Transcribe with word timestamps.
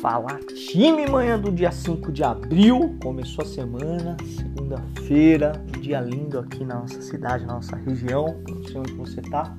Fala 0.00 0.40
time 0.54 1.06
manhã 1.06 1.38
do 1.38 1.52
dia 1.52 1.70
5 1.70 2.10
de 2.10 2.24
abril, 2.24 2.96
começou 3.02 3.44
a 3.44 3.46
semana, 3.46 4.16
segunda-feira, 4.34 5.52
um 5.68 5.78
dia 5.78 6.00
lindo 6.00 6.38
aqui 6.38 6.64
na 6.64 6.76
nossa 6.76 7.02
cidade, 7.02 7.44
na 7.44 7.56
nossa 7.56 7.76
região, 7.76 8.42
não 8.48 8.64
sei 8.64 8.78
onde 8.78 8.94
você 8.94 9.20
tá. 9.20 9.54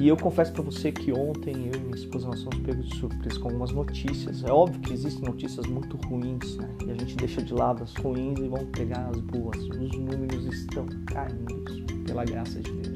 E 0.00 0.08
eu 0.08 0.16
confesso 0.16 0.52
para 0.52 0.62
você 0.62 0.90
que 0.90 1.12
ontem 1.12 1.70
eu 1.72 1.78
e 1.78 1.80
minha 1.80 1.94
esposa 1.94 2.26
nós 2.26 2.42
fomos 2.42 2.58
pegos 2.66 2.88
de 2.88 2.96
surpresa 2.96 3.38
com 3.38 3.48
algumas 3.48 3.70
notícias. 3.70 4.42
É 4.42 4.50
óbvio 4.50 4.80
que 4.80 4.92
existem 4.92 5.24
notícias 5.24 5.66
muito 5.66 5.96
ruins, 6.08 6.56
né? 6.56 6.68
E 6.84 6.90
a 6.90 6.94
gente 6.94 7.14
deixa 7.14 7.40
de 7.40 7.54
lado 7.54 7.84
as 7.84 7.94
ruins 7.94 8.36
e 8.40 8.48
vamos 8.48 8.68
pegar 8.72 9.08
as 9.14 9.20
boas. 9.20 9.58
Os 9.58 9.96
números 9.96 10.44
estão 10.46 10.86
caindo 11.06 12.04
pela 12.04 12.24
graça 12.24 12.60
de 12.60 12.72
Deus. 12.72 12.87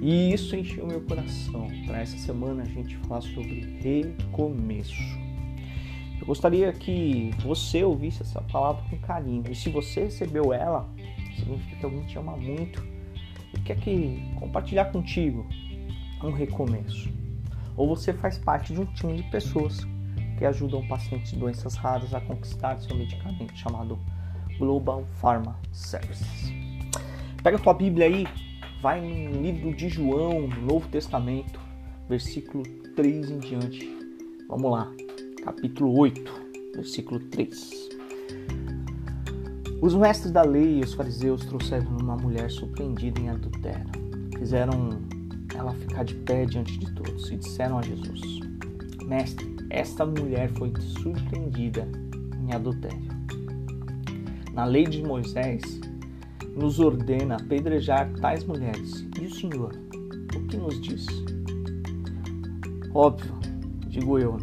E 0.00 0.32
isso 0.32 0.54
encheu 0.54 0.86
meu 0.86 1.00
coração 1.00 1.68
para 1.86 2.00
essa 2.00 2.16
semana 2.18 2.62
a 2.62 2.66
gente 2.66 2.96
falar 2.98 3.20
sobre 3.20 3.78
recomeço. 3.82 5.02
Eu 6.20 6.26
gostaria 6.26 6.72
que 6.72 7.30
você 7.42 7.82
ouvisse 7.82 8.22
essa 8.22 8.40
palavra 8.42 8.84
com 8.88 8.98
carinho. 8.98 9.44
E 9.50 9.54
se 9.54 9.68
você 9.68 10.04
recebeu 10.04 10.52
ela, 10.52 10.88
significa 11.36 11.76
que 11.76 11.84
alguém 11.84 12.06
te 12.06 12.18
ama 12.18 12.36
muito 12.36 12.86
e 13.54 13.60
quer 13.60 13.76
que 13.78 14.22
compartilhar 14.38 14.86
contigo 14.86 15.46
um 16.22 16.32
recomeço. 16.32 17.08
Ou 17.76 17.88
você 17.88 18.12
faz 18.12 18.38
parte 18.38 18.72
de 18.72 18.80
um 18.80 18.86
time 18.86 19.16
de 19.16 19.22
pessoas 19.24 19.86
que 20.36 20.44
ajudam 20.44 20.86
pacientes 20.86 21.32
de 21.32 21.38
doenças 21.38 21.74
raras 21.74 22.14
a 22.14 22.20
conquistar 22.20 22.78
seu 22.78 22.96
medicamento 22.96 23.56
chamado 23.56 23.98
Global 24.58 25.04
Pharma 25.20 25.58
Services. 25.72 26.52
Pega 27.42 27.56
a 27.56 27.60
tua 27.60 27.74
Bíblia 27.74 28.06
aí 28.06 28.26
vai 28.80 29.00
no 29.00 29.42
livro 29.42 29.74
de 29.74 29.88
João, 29.88 30.46
no 30.46 30.62
Novo 30.62 30.88
Testamento, 30.88 31.60
versículo 32.08 32.62
3 32.94 33.30
em 33.30 33.38
diante. 33.38 33.88
Vamos 34.48 34.70
lá, 34.70 34.88
capítulo 35.42 35.98
8, 35.98 36.32
versículo 36.76 37.18
3. 37.18 37.88
Os 39.80 39.94
mestres 39.94 40.30
da 40.30 40.42
lei 40.42 40.78
e 40.78 40.80
os 40.80 40.94
fariseus 40.94 41.44
trouxeram 41.44 41.96
uma 42.00 42.16
mulher 42.16 42.50
surpreendida 42.50 43.20
em 43.20 43.28
adultério. 43.28 43.86
Fizeram 44.38 45.00
ela 45.54 45.74
ficar 45.74 46.04
de 46.04 46.14
pé 46.14 46.44
diante 46.44 46.78
de 46.78 46.92
todos 46.94 47.30
e 47.32 47.36
disseram 47.36 47.78
a 47.78 47.82
Jesus: 47.82 48.20
Mestre, 49.04 49.56
esta 49.70 50.06
mulher 50.06 50.50
foi 50.56 50.72
surpreendida 50.80 51.88
em 52.40 52.52
adultério. 52.52 53.08
Na 54.52 54.64
lei 54.64 54.84
de 54.84 55.02
Moisés, 55.02 55.80
nos 56.58 56.80
ordena 56.80 57.36
apedrejar 57.36 58.12
tais 58.14 58.44
mulheres. 58.44 59.06
E 59.20 59.26
o 59.26 59.34
Senhor, 59.34 59.72
o 60.36 60.46
que 60.48 60.56
nos 60.56 60.80
diz? 60.80 61.06
Óbvio, 62.92 63.32
digo 63.86 64.18
eu, 64.18 64.36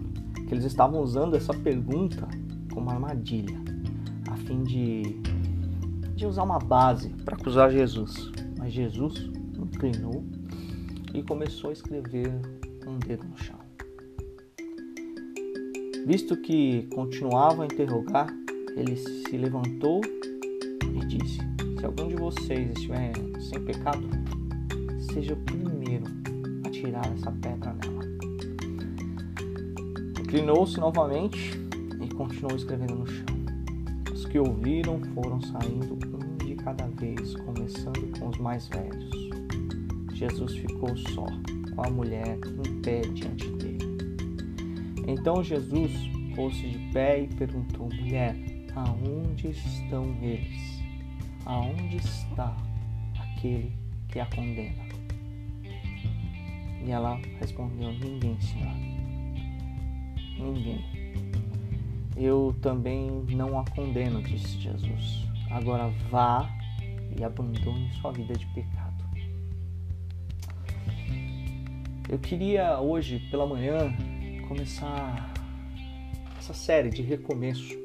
que 0.48 0.54
eles 0.54 0.64
estavam 0.64 1.02
usando 1.02 1.36
essa 1.36 1.54
pergunta 1.54 2.28
como 2.74 2.90
armadilha, 2.90 3.58
a 4.32 4.38
fim 4.38 4.64
de, 4.64 5.20
de 6.16 6.26
usar 6.26 6.44
uma 6.44 6.60
base 6.60 7.10
para 7.26 7.36
acusar 7.36 7.70
Jesus. 7.70 8.32
Mas 8.58 8.72
Jesus 8.72 9.30
inclinou 9.58 10.24
e 11.14 11.22
começou 11.22 11.70
a 11.70 11.74
escrever 11.74 12.32
um 12.88 12.98
dedo 12.98 13.26
no 13.26 13.38
chão. 13.38 13.60
Visto 16.06 16.38
que 16.38 16.88
continuava 16.94 17.64
a 17.64 17.66
interrogar, 17.66 18.28
ele 18.78 18.96
se 18.96 19.36
levantou 19.38 20.02
e 20.04 21.06
disse: 21.08 21.45
vocês 22.26 22.72
estiver 22.72 23.14
sem 23.40 23.64
pecado, 23.64 24.10
seja 25.14 25.36
o 25.36 25.38
primeiro 25.38 26.06
a 26.66 26.70
tirar 26.72 27.06
essa 27.14 27.32
pedra 27.32 27.72
nela. 27.74 28.04
Inclinou-se 30.20 30.80
novamente 30.80 31.52
e 32.02 32.10
continuou 32.16 32.56
escrevendo 32.56 32.96
no 32.96 33.06
chão. 33.06 33.26
Os 34.12 34.26
que 34.26 34.40
ouviram 34.40 35.00
foram 35.14 35.40
saindo 35.40 35.94
um 35.94 36.38
de 36.44 36.56
cada 36.56 36.88
vez, 37.00 37.36
começando 37.36 38.20
com 38.20 38.30
os 38.30 38.38
mais 38.40 38.68
velhos. 38.70 39.08
Jesus 40.16 40.56
ficou 40.56 40.98
só, 40.98 41.28
com 41.76 41.84
a 41.84 41.92
mulher 41.92 42.40
em 42.68 42.82
pé 42.82 43.02
diante 43.02 43.48
dele. 43.50 43.98
Então 45.06 45.44
Jesus 45.44 45.92
pôs-se 46.36 46.72
de 46.72 46.92
pé 46.92 47.22
e 47.22 47.28
perguntou: 47.28 47.88
Mulher, 47.88 48.36
aonde 48.74 49.52
estão 49.52 50.18
eles? 50.24 50.75
Aonde 51.46 51.98
está 51.98 52.56
aquele 53.20 53.72
que 54.10 54.20
a 54.20 54.26
condena? 54.26 54.84
E 56.84 56.92
ela 56.92 57.20
respondeu: 57.40 57.92
Ninguém, 57.94 58.40
Senhor. 58.42 58.76
Ninguém. 60.38 60.84
Eu 62.16 62.56
também 62.62 63.10
não 63.30 63.60
a 63.60 63.66
condeno, 63.66 64.22
disse 64.22 64.60
Jesus. 64.60 65.26
Agora 65.50 65.90
vá 66.10 66.50
e 67.18 67.24
abandone 67.24 67.92
sua 68.02 68.12
vida 68.12 68.34
de 68.34 68.46
pecado. 68.48 68.96
Eu 72.08 72.20
queria 72.20 72.80
hoje 72.80 73.20
pela 73.32 73.48
manhã 73.48 73.94
começar 74.48 75.34
essa 76.38 76.54
série 76.54 76.90
de 76.90 77.02
recomeço 77.02 77.85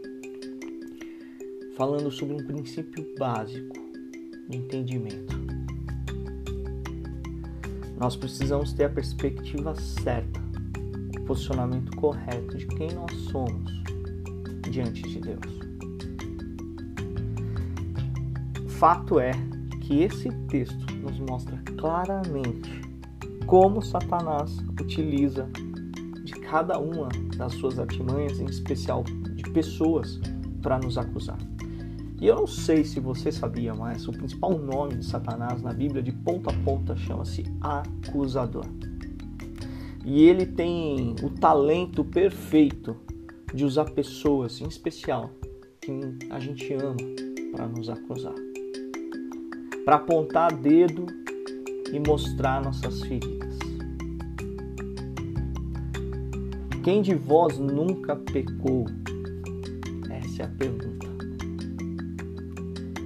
falando 1.76 2.10
sobre 2.10 2.34
um 2.34 2.46
princípio 2.46 3.06
básico 3.18 3.76
de 4.48 4.56
entendimento. 4.56 5.38
Nós 7.98 8.16
precisamos 8.16 8.72
ter 8.72 8.84
a 8.84 8.88
perspectiva 8.88 9.74
certa, 9.74 10.40
o 11.18 11.20
posicionamento 11.22 11.94
correto 11.96 12.56
de 12.56 12.66
quem 12.66 12.90
nós 12.92 13.12
somos 13.30 13.70
diante 14.70 15.02
de 15.02 15.20
Deus. 15.20 15.60
Fato 18.68 19.20
é 19.20 19.32
que 19.82 20.02
esse 20.02 20.30
texto 20.48 20.86
nos 21.02 21.18
mostra 21.18 21.58
claramente 21.76 22.80
como 23.46 23.82
Satanás 23.82 24.56
utiliza 24.80 25.48
de 26.24 26.32
cada 26.32 26.78
uma 26.78 27.08
das 27.36 27.52
suas 27.54 27.78
artimanhas, 27.78 28.40
em 28.40 28.46
especial 28.46 29.02
de 29.02 29.42
pessoas, 29.50 30.20
para 30.62 30.78
nos 30.78 30.96
acusar. 30.96 31.49
E 32.20 32.26
eu 32.26 32.36
não 32.36 32.46
sei 32.46 32.84
se 32.84 33.00
você 33.00 33.32
sabia, 33.32 33.74
mas 33.74 34.06
o 34.06 34.12
principal 34.12 34.58
nome 34.58 34.96
de 34.96 35.06
Satanás 35.06 35.62
na 35.62 35.72
Bíblia, 35.72 36.02
de 36.02 36.12
ponta 36.12 36.50
a 36.50 36.64
ponta, 36.64 36.94
chama-se 36.94 37.44
acusador. 37.62 38.66
E 40.04 40.24
ele 40.24 40.44
tem 40.44 41.14
o 41.22 41.30
talento 41.30 42.04
perfeito 42.04 42.94
de 43.54 43.64
usar 43.64 43.86
pessoas, 43.86 44.60
em 44.60 44.66
especial, 44.66 45.30
que 45.80 45.90
a 46.30 46.38
gente 46.38 46.74
ama, 46.74 46.96
para 47.52 47.66
nos 47.66 47.88
acusar. 47.88 48.34
Para 49.84 49.96
apontar 49.96 50.54
dedo 50.54 51.06
e 51.90 51.98
mostrar 52.06 52.62
nossas 52.62 53.00
feridas. 53.00 53.58
Quem 56.84 57.00
de 57.00 57.14
vós 57.14 57.58
nunca 57.58 58.14
pecou? 58.14 58.84
Essa 60.10 60.42
é 60.42 60.44
a 60.44 60.48
pergunta. 60.48 60.89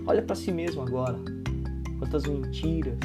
Olha 0.06 0.20
para 0.20 0.36
si 0.36 0.52
mesmo 0.52 0.82
agora. 0.82 1.18
Quantas 1.98 2.24
mentiras, 2.24 2.98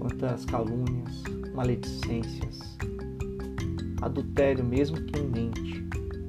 quantas 0.00 0.44
calúnias, 0.44 1.22
maledicências, 1.54 2.76
adultério 4.02 4.64
mesmo 4.64 5.00
que 5.02 5.20
mente, 5.20 5.86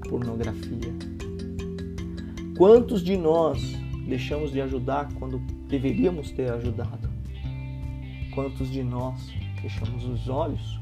pornografia. 0.07 0.93
Quantos 2.55 3.03
de 3.03 3.17
nós 3.17 3.59
deixamos 4.07 4.51
de 4.51 4.61
ajudar 4.61 5.11
quando 5.15 5.39
deveríamos 5.67 6.29
ter 6.29 6.51
ajudado? 6.51 7.09
Quantos 8.35 8.69
de 8.69 8.83
nós 8.83 9.33
fechamos 9.61 10.05
os 10.05 10.29
olhos 10.29 10.79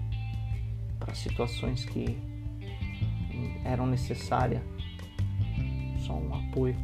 para 0.99 1.15
situações 1.15 1.85
que 1.85 2.17
eram 3.63 3.87
necessárias 3.87 4.61
só 6.05 6.13
um 6.13 6.35
apoio, 6.35 6.75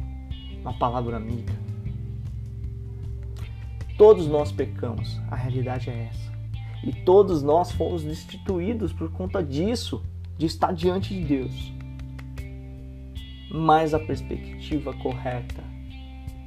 uma 0.62 0.72
palavra 0.78 1.18
amiga? 1.18 1.69
Todos 4.00 4.26
nós 4.26 4.50
pecamos, 4.50 5.20
a 5.30 5.36
realidade 5.36 5.90
é 5.90 6.08
essa. 6.10 6.32
E 6.82 6.90
todos 7.04 7.42
nós 7.42 7.70
fomos 7.70 8.02
destituídos 8.02 8.94
por 8.94 9.12
conta 9.12 9.44
disso, 9.44 10.02
de 10.38 10.46
estar 10.46 10.72
diante 10.72 11.12
de 11.12 11.22
Deus. 11.22 11.70
Mas 13.52 13.92
a 13.92 13.98
perspectiva 13.98 14.94
correta 14.94 15.62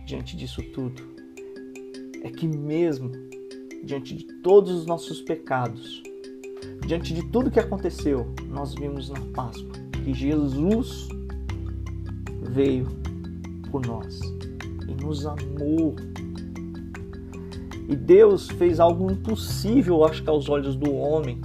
diante 0.04 0.36
disso 0.36 0.64
tudo 0.74 1.04
é 2.24 2.32
que, 2.32 2.48
mesmo 2.48 3.12
diante 3.84 4.16
de 4.16 4.24
todos 4.42 4.72
os 4.72 4.88
nossos 4.88 5.22
pecados, 5.22 6.02
diante 6.88 7.14
de 7.14 7.22
tudo 7.30 7.52
que 7.52 7.60
aconteceu, 7.60 8.34
nós 8.50 8.74
vimos 8.74 9.12
na 9.12 9.22
Páscoa 9.32 9.74
que 10.04 10.12
Jesus 10.12 11.08
veio 12.50 12.88
por 13.70 13.86
nós 13.86 14.22
e 14.88 15.04
nos 15.04 15.28
amou 15.28 15.96
e 17.94 17.96
Deus 17.96 18.50
fez 18.50 18.80
algo 18.80 19.12
impossível, 19.12 20.04
acho 20.04 20.24
que 20.24 20.30
aos 20.30 20.50
olhos 20.50 20.76
do 20.76 20.92
homem, 20.96 21.40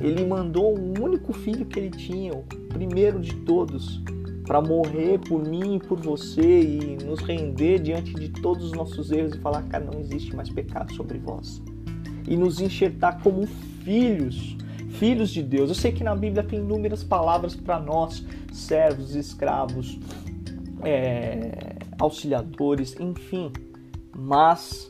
Ele 0.00 0.24
mandou 0.24 0.76
o 0.76 1.00
único 1.00 1.32
filho 1.32 1.64
que 1.64 1.78
ele 1.78 1.90
tinha, 1.90 2.32
o 2.32 2.42
primeiro 2.68 3.20
de 3.20 3.36
todos, 3.36 4.02
para 4.44 4.60
morrer 4.60 5.20
por 5.20 5.46
mim 5.46 5.76
e 5.76 5.78
por 5.78 6.00
você 6.00 6.60
e 6.60 6.98
nos 7.04 7.20
render 7.20 7.78
diante 7.78 8.12
de 8.14 8.30
todos 8.30 8.64
os 8.64 8.72
nossos 8.72 9.12
erros 9.12 9.36
e 9.36 9.38
falar, 9.38 9.62
cara, 9.68 9.84
não 9.84 10.00
existe 10.00 10.34
mais 10.34 10.50
pecado 10.50 10.92
sobre 10.94 11.18
vós. 11.18 11.62
E 12.26 12.36
nos 12.36 12.60
enxertar 12.60 13.22
como 13.22 13.46
filhos, 13.84 14.56
filhos 14.88 15.30
de 15.30 15.40
Deus. 15.40 15.68
Eu 15.68 15.76
sei 15.76 15.92
que 15.92 16.02
na 16.02 16.16
Bíblia 16.16 16.42
tem 16.42 16.58
inúmeras 16.58 17.04
palavras 17.04 17.54
para 17.54 17.78
nós, 17.78 18.26
servos, 18.52 19.14
escravos, 19.14 20.00
é, 20.82 21.76
auxiliadores, 21.96 22.98
enfim, 22.98 23.52
mas 24.16 24.89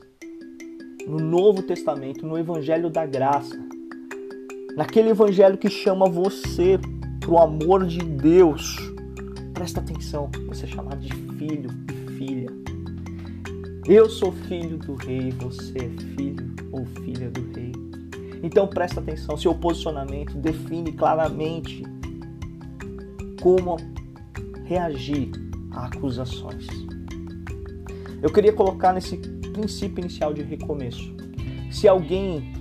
no 1.10 1.18
Novo 1.18 1.62
Testamento, 1.62 2.24
no 2.24 2.38
Evangelho 2.38 2.88
da 2.88 3.04
Graça, 3.04 3.58
naquele 4.76 5.10
Evangelho 5.10 5.58
que 5.58 5.68
chama 5.68 6.08
você 6.08 6.78
para 7.18 7.30
o 7.30 7.38
amor 7.38 7.84
de 7.84 7.98
Deus, 7.98 8.76
presta 9.52 9.80
atenção, 9.80 10.30
você 10.46 10.66
é 10.66 10.68
chamado 10.68 11.00
de 11.00 11.12
filho 11.36 11.68
filha. 12.20 12.48
Eu 13.86 14.10
sou 14.10 14.30
filho 14.30 14.76
do 14.76 14.94
rei, 14.94 15.30
você 15.30 15.78
é 15.78 15.88
filho 16.14 16.54
ou 16.70 16.84
filha 16.84 17.30
do 17.30 17.40
rei. 17.52 17.72
Então 18.42 18.66
presta 18.68 19.00
atenção, 19.00 19.36
seu 19.38 19.54
posicionamento 19.54 20.36
define 20.36 20.92
claramente 20.92 21.82
como 23.40 23.76
reagir 24.64 25.30
a 25.72 25.86
acusações. 25.86 26.66
Eu 28.22 28.30
queria 28.30 28.52
colocar 28.52 28.92
nesse 28.92 29.16
princípio 29.50 30.00
inicial 30.00 30.32
de 30.32 30.42
recomeço. 30.42 31.14
Se 31.70 31.86
alguém 31.86 32.52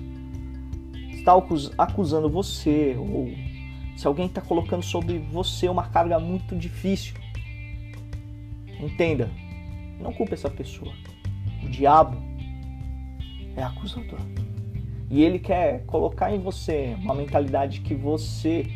está 1.12 1.32
acusando 1.78 2.28
você 2.28 2.96
ou 2.98 3.28
se 3.96 4.06
alguém 4.06 4.26
está 4.26 4.40
colocando 4.40 4.82
sobre 4.82 5.18
você 5.18 5.68
uma 5.68 5.88
carga 5.88 6.18
muito 6.18 6.56
difícil, 6.56 7.14
entenda, 8.80 9.30
não 10.00 10.12
culpe 10.12 10.34
essa 10.34 10.48
pessoa. 10.48 10.92
O 11.62 11.68
diabo 11.68 12.16
é 13.56 13.62
acusador. 13.62 14.20
E 15.10 15.22
ele 15.22 15.38
quer 15.38 15.84
colocar 15.86 16.32
em 16.32 16.38
você 16.38 16.96
uma 17.00 17.14
mentalidade 17.14 17.80
que 17.80 17.94
você 17.94 18.66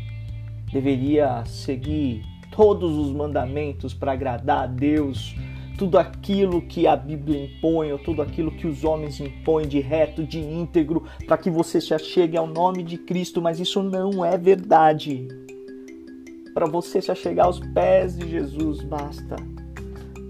deveria 0.71 1.43
seguir 1.45 2.23
todos 2.51 2.95
os 2.97 3.11
mandamentos 3.11 3.93
para 3.93 4.11
agradar 4.11 4.63
a 4.63 4.67
Deus, 4.67 5.35
tudo 5.77 5.97
aquilo 5.97 6.61
que 6.61 6.87
a 6.87 6.95
Bíblia 6.95 7.45
impõe, 7.45 7.91
ou 7.91 7.99
tudo 7.99 8.21
aquilo 8.21 8.51
que 8.51 8.67
os 8.67 8.83
homens 8.83 9.19
impõem 9.19 9.67
de 9.67 9.79
reto, 9.79 10.25
de 10.25 10.39
íntegro, 10.39 11.03
para 11.25 11.37
que 11.37 11.49
você 11.49 11.81
se 11.81 11.93
achegue 11.93 12.37
ao 12.37 12.47
nome 12.47 12.83
de 12.83 12.97
Cristo, 12.97 13.41
mas 13.41 13.59
isso 13.59 13.83
não 13.83 14.23
é 14.23 14.37
verdade. 14.37 15.27
Para 16.53 16.65
você 16.65 17.01
se 17.01 17.11
achegar 17.11 17.47
aos 17.47 17.59
pés 17.59 18.17
de 18.17 18.29
Jesus, 18.29 18.81
basta 18.81 19.35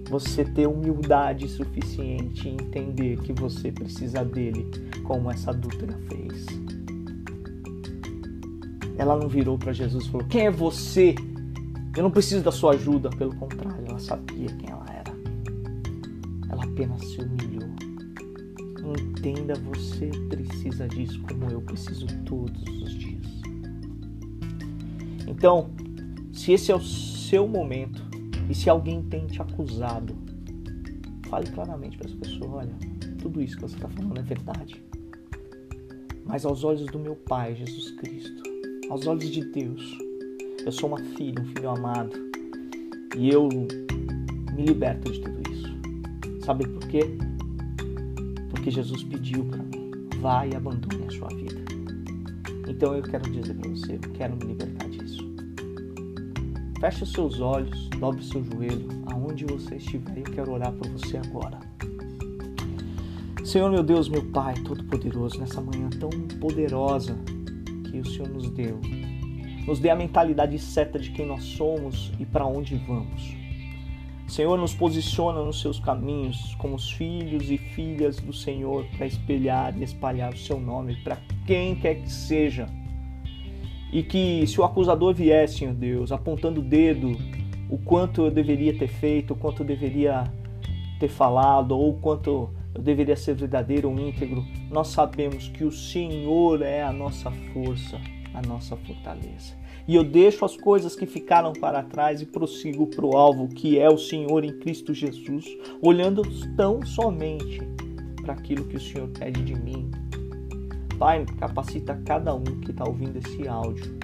você 0.08 0.44
ter 0.44 0.66
humildade 0.66 1.48
suficiente 1.48 2.48
e 2.48 2.52
entender 2.52 3.20
que 3.20 3.32
você 3.32 3.70
precisa 3.72 4.24
dele, 4.24 4.68
como 5.04 5.30
essa 5.30 5.50
adúltera 5.50 5.96
fez. 6.08 6.46
Ela 8.98 9.16
não 9.16 9.28
virou 9.28 9.58
para 9.58 9.72
Jesus 9.72 10.06
e 10.06 10.10
falou: 10.10 10.26
Quem 10.26 10.46
é 10.46 10.50
você? 10.50 11.14
Eu 11.96 12.02
não 12.02 12.10
preciso 12.10 12.42
da 12.42 12.52
sua 12.52 12.72
ajuda. 12.72 13.10
Pelo 13.10 13.34
contrário, 13.36 13.84
ela 13.86 13.98
sabia 13.98 14.48
quem 14.48 14.70
ela 14.70 14.84
era. 14.88 14.95
Apenas 16.70 17.00
se 17.04 17.20
humilhou. 17.20 17.68
Entenda, 19.00 19.54
você 19.54 20.10
precisa 20.28 20.86
disso 20.88 21.20
como 21.22 21.50
eu 21.50 21.60
preciso 21.60 22.06
todos 22.24 22.62
os 22.62 22.94
dias. 22.94 23.26
Então, 25.26 25.70
se 26.32 26.52
esse 26.52 26.70
é 26.70 26.76
o 26.76 26.80
seu 26.80 27.48
momento 27.48 28.02
e 28.48 28.54
se 28.54 28.70
alguém 28.70 29.02
tem 29.02 29.26
te 29.26 29.42
acusado, 29.42 30.14
fale 31.28 31.50
claramente 31.50 31.96
para 31.98 32.08
essa 32.08 32.16
pessoa: 32.16 32.58
olha, 32.58 32.74
tudo 33.20 33.42
isso 33.42 33.56
que 33.56 33.62
você 33.62 33.74
está 33.74 33.88
falando 33.88 34.18
é 34.18 34.22
verdade. 34.22 34.82
Mas 36.24 36.44
aos 36.44 36.64
olhos 36.64 36.86
do 36.86 36.98
meu 36.98 37.16
Pai, 37.16 37.54
Jesus 37.54 37.90
Cristo, 37.92 38.42
aos 38.90 39.06
olhos 39.06 39.30
de 39.30 39.44
Deus, 39.44 39.98
eu 40.64 40.72
sou 40.72 40.88
uma 40.88 40.98
filha, 41.16 41.40
um 41.40 41.46
filho 41.46 41.70
amado. 41.70 42.12
E 43.16 43.30
eu 43.30 43.48
me 43.48 44.64
liberto 44.64 45.10
de 45.10 45.20
tudo 45.20 45.40
isso. 45.40 45.45
Sabe 46.46 46.64
por 46.64 46.86
quê? 46.86 47.00
Porque 48.50 48.70
Jesus 48.70 49.02
pediu 49.02 49.44
para 49.46 49.64
mim: 49.64 49.90
vá 50.20 50.46
e 50.46 50.54
abandone 50.54 51.04
a 51.04 51.10
sua 51.10 51.26
vida. 51.30 51.60
Então 52.68 52.94
eu 52.94 53.02
quero 53.02 53.28
dizer 53.32 53.52
para 53.54 53.68
você: 53.68 53.96
eu 53.96 54.12
quero 54.12 54.36
me 54.36 54.44
libertar 54.44 54.88
disso. 54.88 55.28
Feche 56.78 57.02
os 57.02 57.10
seus 57.10 57.40
olhos, 57.40 57.90
dobre 57.98 58.22
seu 58.22 58.44
joelho, 58.44 58.86
aonde 59.06 59.44
você 59.44 59.74
estiver. 59.74 60.18
Eu 60.18 60.22
quero 60.22 60.52
orar 60.52 60.72
por 60.72 60.88
você 60.90 61.16
agora. 61.16 61.58
Senhor, 63.44 63.68
meu 63.68 63.82
Deus, 63.82 64.08
meu 64.08 64.24
Pai 64.26 64.54
Todo-Poderoso, 64.54 65.40
nessa 65.40 65.60
manhã 65.60 65.90
tão 65.98 66.10
poderosa 66.38 67.18
que 67.90 67.98
o 67.98 68.06
Senhor 68.06 68.28
nos 68.28 68.48
deu, 68.50 68.80
nos 69.66 69.80
dê 69.80 69.90
a 69.90 69.96
mentalidade 69.96 70.60
certa 70.60 70.96
de 70.96 71.10
quem 71.10 71.26
nós 71.26 71.42
somos 71.42 72.12
e 72.20 72.24
para 72.24 72.46
onde 72.46 72.76
vamos. 72.76 73.45
Senhor, 74.26 74.58
nos 74.58 74.74
posiciona 74.74 75.42
nos 75.42 75.60
seus 75.60 75.78
caminhos 75.78 76.54
como 76.56 76.74
os 76.74 76.90
filhos 76.90 77.50
e 77.50 77.56
filhas 77.56 78.16
do 78.16 78.32
Senhor 78.32 78.84
para 78.96 79.06
espelhar 79.06 79.76
e 79.78 79.84
espalhar 79.84 80.32
o 80.32 80.36
seu 80.36 80.58
nome 80.58 80.96
para 81.02 81.18
quem 81.46 81.76
quer 81.76 81.96
que 81.96 82.10
seja. 82.10 82.66
E 83.92 84.02
que 84.02 84.46
se 84.46 84.60
o 84.60 84.64
acusador 84.64 85.14
viesse, 85.14 85.58
Senhor 85.58 85.74
Deus, 85.74 86.10
apontando 86.10 86.60
o 86.60 86.64
dedo, 86.64 87.12
o 87.70 87.78
quanto 87.78 88.22
eu 88.22 88.30
deveria 88.30 88.76
ter 88.76 88.88
feito, 88.88 89.32
o 89.32 89.36
quanto 89.36 89.62
eu 89.62 89.66
deveria 89.66 90.24
ter 90.98 91.08
falado, 91.08 91.72
ou 91.72 91.90
o 91.90 92.00
quanto 92.00 92.50
eu 92.74 92.82
deveria 92.82 93.16
ser 93.16 93.34
verdadeiro 93.34 93.88
ou 93.88 93.98
íntegro, 93.98 94.44
nós 94.70 94.88
sabemos 94.88 95.48
que 95.48 95.64
o 95.64 95.70
Senhor 95.70 96.62
é 96.62 96.82
a 96.82 96.92
nossa 96.92 97.30
força 97.52 97.98
a 98.36 98.42
nossa 98.42 98.76
fortaleza. 98.76 99.54
E 99.88 99.94
eu 99.94 100.02
deixo 100.02 100.44
as 100.44 100.56
coisas 100.56 100.96
que 100.96 101.06
ficaram 101.06 101.52
para 101.52 101.82
trás 101.82 102.20
e 102.20 102.26
prossigo 102.26 102.88
para 102.88 103.06
o 103.06 103.16
alvo, 103.16 103.48
que 103.48 103.78
é 103.78 103.88
o 103.88 103.98
Senhor 103.98 104.44
em 104.44 104.58
Cristo 104.58 104.92
Jesus, 104.92 105.44
olhando 105.80 106.22
tão 106.56 106.84
somente 106.84 107.60
para 108.20 108.34
aquilo 108.34 108.64
que 108.64 108.76
o 108.76 108.80
Senhor 108.80 109.08
pede 109.08 109.42
de 109.44 109.54
mim. 109.54 109.88
Pai, 110.98 111.24
capacita 111.38 112.00
cada 112.04 112.34
um 112.34 112.42
que 112.42 112.72
está 112.72 112.84
ouvindo 112.84 113.18
esse 113.18 113.46
áudio 113.46 113.96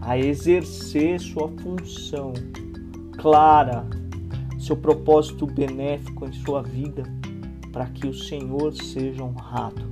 a 0.00 0.16
exercer 0.16 1.20
sua 1.20 1.48
função 1.48 2.32
clara, 3.18 3.84
seu 4.58 4.76
propósito 4.76 5.46
benéfico 5.46 6.24
em 6.24 6.32
sua 6.32 6.62
vida, 6.62 7.02
para 7.72 7.86
que 7.86 8.06
o 8.06 8.14
Senhor 8.14 8.72
seja 8.74 9.22
honrado. 9.22 9.82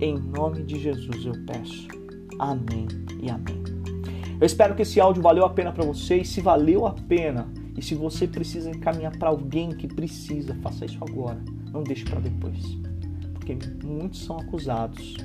Em 0.00 0.18
nome 0.18 0.62
de 0.64 0.80
Jesus 0.80 1.24
eu 1.24 1.34
peço. 1.46 1.86
Amém 2.38 2.88
e 3.22 3.30
amém. 3.30 3.79
Eu 4.40 4.46
espero 4.46 4.74
que 4.74 4.82
esse 4.82 4.98
áudio 4.98 5.22
valeu 5.22 5.44
a 5.44 5.50
pena 5.50 5.70
para 5.70 5.84
você 5.84 6.16
e 6.16 6.24
se 6.24 6.40
valeu 6.40 6.86
a 6.86 6.92
pena 6.92 7.46
e 7.76 7.82
se 7.82 7.94
você 7.94 8.26
precisa 8.26 8.70
encaminhar 8.70 9.16
para 9.18 9.28
alguém 9.28 9.70
que 9.70 9.86
precisa, 9.86 10.54
faça 10.62 10.86
isso 10.86 10.98
agora. 11.02 11.38
Não 11.70 11.82
deixe 11.82 12.04
para 12.04 12.20
depois. 12.20 12.56
Porque 13.34 13.56
muitos 13.84 14.24
são 14.24 14.38
acusados, 14.38 15.16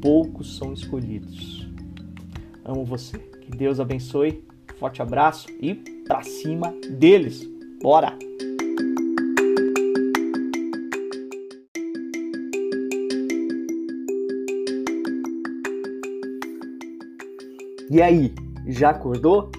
poucos 0.00 0.56
são 0.56 0.72
escolhidos. 0.72 1.68
Amo 2.64 2.84
você. 2.84 3.18
Que 3.18 3.50
Deus 3.50 3.80
abençoe. 3.80 4.44
Forte 4.78 5.02
abraço 5.02 5.48
e 5.60 5.74
para 6.06 6.22
cima 6.22 6.72
deles. 6.90 7.46
Bora! 7.82 8.16
E 17.90 18.02
aí, 18.02 18.34
já 18.66 18.90
acordou? 18.90 19.50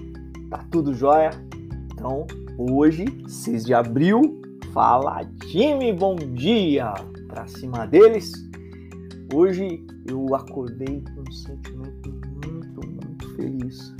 Tá 0.48 0.64
tudo 0.70 0.94
jóia? 0.94 1.30
Então, 1.92 2.28
hoje, 2.56 3.04
6 3.26 3.66
de 3.66 3.74
abril, 3.74 4.40
fala 4.72 5.24
time, 5.50 5.92
bom 5.92 6.14
dia! 6.14 6.94
Pra 7.26 7.48
cima 7.48 7.88
deles. 7.88 8.30
Hoje 9.34 9.84
eu 10.06 10.32
acordei 10.32 11.02
com 11.12 11.22
um 11.28 11.32
sentimento 11.32 12.08
muito, 12.46 12.80
muito 12.86 13.34
feliz. 13.34 13.92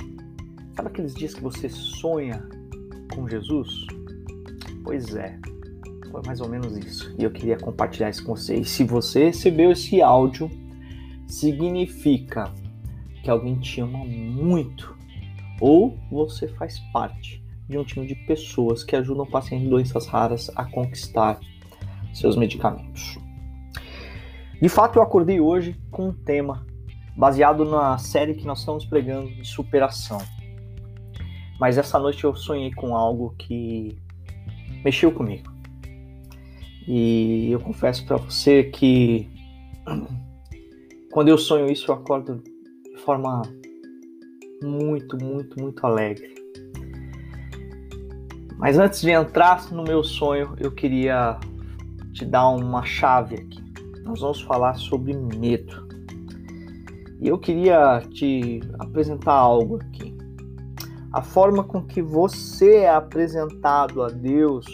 Sabe 0.77 0.87
aqueles 0.87 1.13
dias 1.13 1.33
que 1.33 1.43
você 1.43 1.67
sonha 1.67 2.41
com 3.13 3.27
Jesus? 3.27 3.85
Pois 4.81 5.13
é, 5.13 5.37
foi 6.09 6.21
mais 6.25 6.39
ou 6.39 6.47
menos 6.47 6.77
isso. 6.77 7.13
E 7.19 7.23
eu 7.25 7.31
queria 7.31 7.57
compartilhar 7.57 8.09
isso 8.09 8.23
com 8.23 8.33
você. 8.33 8.55
E 8.55 8.63
se 8.63 8.85
você 8.85 9.25
recebeu 9.25 9.73
esse 9.73 10.01
áudio, 10.01 10.49
significa 11.27 12.49
que 13.21 13.29
alguém 13.29 13.55
te 13.59 13.81
ama 13.81 14.03
muito, 14.05 14.95
ou 15.59 15.97
você 16.09 16.47
faz 16.47 16.79
parte 16.91 17.43
de 17.69 17.77
um 17.77 17.83
time 17.83 18.05
de 18.05 18.15
pessoas 18.15 18.83
que 18.83 18.95
ajudam 18.95 19.25
pacientes 19.25 19.65
de 19.65 19.69
doenças 19.69 20.07
raras 20.07 20.51
a 20.55 20.65
conquistar 20.65 21.39
seus 22.13 22.35
medicamentos. 22.35 23.17
De 24.61 24.69
fato, 24.69 24.99
eu 24.99 25.03
acordei 25.03 25.39
hoje 25.39 25.79
com 25.89 26.09
um 26.09 26.13
tema 26.13 26.65
baseado 27.15 27.65
na 27.65 27.97
série 27.97 28.33
que 28.33 28.45
nós 28.45 28.59
estamos 28.59 28.85
pregando 28.85 29.29
de 29.29 29.47
superação. 29.47 30.19
Mas 31.59 31.77
essa 31.77 31.97
noite 31.99 32.23
eu 32.23 32.35
sonhei 32.35 32.71
com 32.71 32.95
algo 32.95 33.35
que 33.37 33.97
mexeu 34.83 35.11
comigo. 35.11 35.51
E 36.87 37.51
eu 37.51 37.59
confesso 37.59 38.05
para 38.05 38.17
você 38.17 38.65
que 38.65 39.29
quando 41.11 41.29
eu 41.29 41.37
sonho 41.37 41.71
isso, 41.71 41.91
eu 41.91 41.95
acordo 41.95 42.43
forma 43.01 43.41
muito, 44.63 45.17
muito, 45.23 45.59
muito 45.59 45.85
alegre. 45.85 46.33
Mas 48.57 48.77
antes 48.77 49.01
de 49.01 49.09
entrar 49.09 49.71
no 49.71 49.83
meu 49.83 50.03
sonho, 50.03 50.55
eu 50.59 50.71
queria 50.71 51.39
te 52.13 52.23
dar 52.23 52.49
uma 52.49 52.83
chave 52.83 53.35
aqui. 53.35 53.63
Nós 54.03 54.21
vamos 54.21 54.41
falar 54.41 54.75
sobre 54.75 55.13
medo. 55.13 55.87
E 57.19 57.27
eu 57.27 57.39
queria 57.39 58.01
te 58.11 58.59
apresentar 58.79 59.33
algo 59.33 59.77
aqui. 59.77 60.15
A 61.11 61.21
forma 61.21 61.63
com 61.63 61.83
que 61.83 62.01
você 62.01 62.77
é 62.77 62.89
apresentado 62.89 64.01
a 64.01 64.07
Deus 64.09 64.65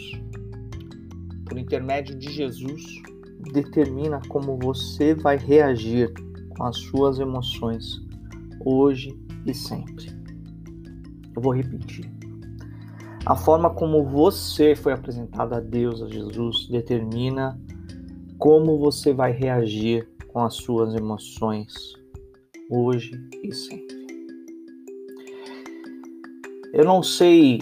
por 1.46 1.58
intermédio 1.58 2.16
de 2.16 2.30
Jesus 2.30 2.82
determina 3.52 4.20
como 4.28 4.58
você 4.58 5.14
vai 5.14 5.36
reagir 5.38 6.12
com 6.50 6.64
as 6.64 6.76
suas 6.76 7.18
emoções 7.18 8.07
hoje 8.64 9.18
e 9.46 9.54
sempre. 9.54 10.06
Eu 11.34 11.42
vou 11.42 11.54
repetir. 11.54 12.10
A 13.26 13.36
forma 13.36 13.70
como 13.70 14.04
você 14.04 14.74
foi 14.74 14.92
apresentado 14.92 15.54
a 15.54 15.60
Deus, 15.60 16.02
a 16.02 16.08
Jesus, 16.08 16.68
determina 16.68 17.60
como 18.38 18.78
você 18.78 19.12
vai 19.12 19.32
reagir 19.32 20.08
com 20.28 20.40
as 20.40 20.54
suas 20.54 20.94
emoções 20.94 21.74
hoje 22.70 23.12
e 23.42 23.52
sempre. 23.52 23.98
Eu 26.72 26.84
não 26.84 27.02
sei 27.02 27.58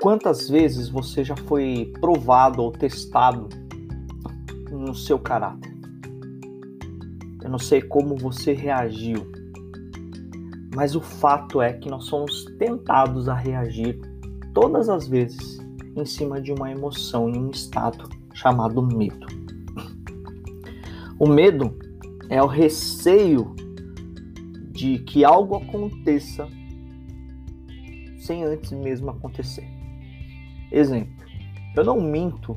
quantas 0.00 0.48
vezes 0.48 0.88
você 0.88 1.24
já 1.24 1.36
foi 1.36 1.92
provado 2.00 2.62
ou 2.62 2.72
testado 2.72 3.48
no 4.70 4.94
seu 4.94 5.18
caráter. 5.18 5.72
Eu 7.42 7.50
não 7.50 7.58
sei 7.58 7.80
como 7.80 8.16
você 8.16 8.52
reagiu, 8.52 9.30
mas 10.74 10.94
o 10.94 11.00
fato 11.00 11.60
é 11.60 11.72
que 11.72 11.88
nós 11.88 12.04
somos 12.04 12.44
tentados 12.58 13.28
a 13.28 13.34
reagir 13.34 13.98
todas 14.54 14.88
as 14.88 15.08
vezes 15.08 15.58
em 15.96 16.04
cima 16.04 16.40
de 16.40 16.52
uma 16.52 16.70
emoção 16.70 17.28
e 17.28 17.36
um 17.36 17.50
estado 17.50 18.08
chamado 18.32 18.80
medo. 18.82 19.26
O 21.18 21.28
medo 21.28 21.76
é 22.28 22.42
o 22.42 22.46
receio 22.46 23.54
de 24.70 25.00
que 25.00 25.24
algo 25.24 25.56
aconteça 25.56 26.48
sem 28.18 28.44
antes 28.44 28.70
mesmo 28.72 29.10
acontecer. 29.10 29.66
Exemplo: 30.70 31.12
eu 31.76 31.84
não 31.84 32.00
minto 32.00 32.56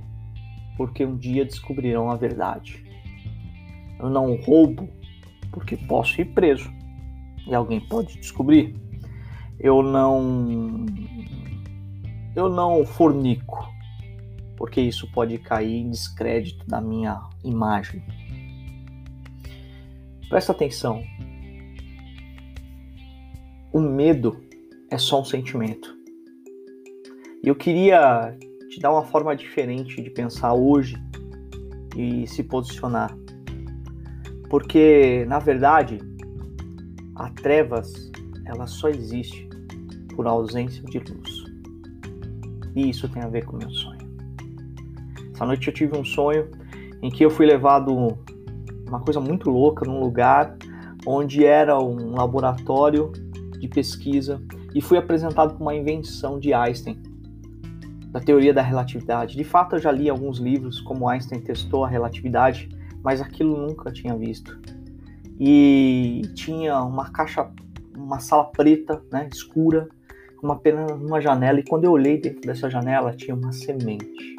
porque 0.78 1.06
um 1.06 1.18
dia 1.18 1.46
descobrirão 1.46 2.10
a 2.12 2.16
verdade. 2.16 2.84
Eu 4.00 4.10
não 4.10 4.36
roubo 4.36 4.88
porque 5.52 5.76
posso 5.76 6.22
ir 6.22 6.26
preso 6.26 6.70
e 7.48 7.54
alguém 7.54 7.80
pode 7.80 8.18
descobrir. 8.20 8.76
Eu 9.60 9.82
não 9.82 10.86
eu 12.36 12.50
não 12.50 12.86
fornico, 12.86 13.70
porque 14.58 14.82
isso 14.82 15.10
pode 15.12 15.38
cair 15.38 15.76
em 15.76 15.90
descrédito 15.90 16.66
da 16.68 16.82
minha 16.82 17.22
imagem. 17.44 18.04
Presta 20.30 20.52
atenção. 20.52 21.04
O 23.72 23.80
medo 23.80 24.44
é 24.90 24.98
só 24.98 25.22
um 25.22 25.26
sentimento. 25.26 25.96
E 27.44 27.48
eu 27.48 27.56
queria 27.56 28.36
te 28.70 28.80
dar 28.80 28.92
uma 28.92 29.04
forma 29.04 29.36
diferente 29.36 30.02
de 30.02 30.10
pensar 30.10 30.54
hoje 30.54 30.96
e 31.96 32.26
se 32.26 32.44
posicionar. 32.44 33.16
Porque, 34.50 35.26
na 35.28 35.40
verdade, 35.40 36.00
a 37.16 37.30
trevas 37.30 38.12
ela 38.46 38.68
só 38.68 38.90
existe 38.90 39.48
por 40.16 40.28
ausência 40.28 40.84
de 40.84 41.00
luz. 41.00 41.44
E 42.76 42.90
isso 42.90 43.08
tem 43.10 43.22
a 43.22 43.28
ver 43.28 43.46
com 43.46 43.58
meu 43.58 43.70
sonho. 43.70 44.04
Essa 45.34 45.46
noite 45.46 45.68
eu 45.68 45.74
tive 45.74 45.98
um 45.98 46.04
sonho 46.04 46.50
em 47.02 47.10
que 47.10 47.24
eu 47.24 47.30
fui 47.30 47.46
levado 47.46 48.18
uma 48.88 49.00
coisa 49.00 49.20
muito 49.20 49.50
louca 49.50 49.86
num 49.86 50.00
lugar 50.00 50.56
onde 51.06 51.46
era 51.46 51.80
um 51.80 52.16
laboratório 52.16 53.12
de 53.60 53.68
pesquisa 53.68 54.42
e 54.74 54.82
fui 54.82 54.98
apresentado 54.98 55.56
com 55.56 55.64
uma 55.64 55.76
invenção 55.76 56.40
de 56.40 56.54
Einstein, 56.54 57.02
da 58.10 58.20
teoria 58.20 58.54
da 58.54 58.62
relatividade. 58.62 59.36
De 59.36 59.44
fato, 59.44 59.76
eu 59.76 59.80
já 59.80 59.92
li 59.92 60.10
alguns 60.10 60.38
livros 60.38 60.80
como 60.82 61.10
Einstein 61.10 61.42
testou 61.42 61.84
a 61.84 61.88
relatividade, 61.88 62.70
mas 63.04 63.22
aquilo 63.22 63.58
nunca 63.68 63.92
tinha 63.92 64.16
visto. 64.16 64.60
E 65.46 66.22
tinha 66.36 66.82
uma 66.82 67.12
caixa, 67.12 67.52
uma 67.94 68.18
sala 68.18 68.46
preta, 68.46 69.04
né, 69.12 69.28
escura, 69.30 69.90
uma 70.42 70.54
apenas 70.54 70.90
uma 70.92 71.20
janela 71.20 71.60
e 71.60 71.64
quando 71.66 71.84
eu 71.84 71.92
olhei 71.92 72.18
dentro 72.18 72.40
dessa 72.48 72.70
janela 72.70 73.14
tinha 73.14 73.36
uma 73.36 73.52
semente. 73.52 74.38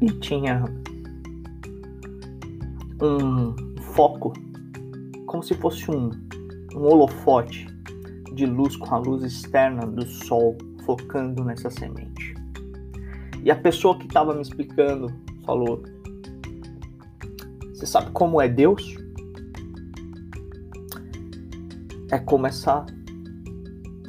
E 0.00 0.06
tinha 0.18 0.64
um 3.00 3.54
foco, 3.94 4.32
como 5.26 5.44
se 5.44 5.54
fosse 5.54 5.88
um, 5.88 6.10
um 6.74 6.82
holofote 6.82 7.68
de 8.34 8.44
luz 8.44 8.74
com 8.76 8.92
a 8.92 8.98
luz 8.98 9.22
externa 9.22 9.86
do 9.86 10.04
sol 10.04 10.58
focando 10.84 11.44
nessa 11.44 11.70
semente. 11.70 12.34
E 13.44 13.52
a 13.52 13.56
pessoa 13.56 13.96
que 13.96 14.08
estava 14.08 14.34
me 14.34 14.42
explicando 14.42 15.06
falou: 15.46 15.80
Você 17.82 17.86
sabe 17.86 18.12
como 18.12 18.40
é 18.40 18.48
Deus? 18.48 18.96
é 22.12 22.18
como 22.20 22.46
essa 22.46 22.86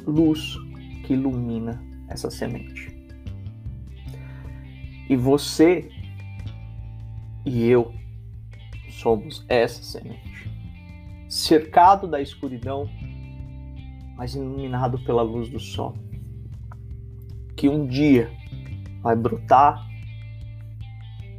luz 0.06 0.56
que 1.04 1.14
ilumina 1.14 1.82
essa 2.06 2.30
semente. 2.30 2.94
E 5.10 5.16
você 5.16 5.90
e 7.44 7.66
eu 7.66 7.92
somos 8.90 9.44
essa 9.48 9.82
semente, 9.82 10.48
cercado 11.28 12.06
da 12.06 12.22
escuridão, 12.22 12.88
mas 14.16 14.36
iluminado 14.36 15.02
pela 15.02 15.22
luz 15.22 15.48
do 15.48 15.58
sol, 15.58 15.96
que 17.56 17.68
um 17.68 17.88
dia 17.88 18.30
vai 19.02 19.16
brotar, 19.16 19.84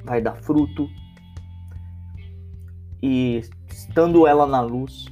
vai 0.04 0.22
dar 0.22 0.36
fruto, 0.36 0.89
e 3.01 3.41
estando 3.69 4.25
ela 4.25 4.45
na 4.45 4.61
luz, 4.61 5.05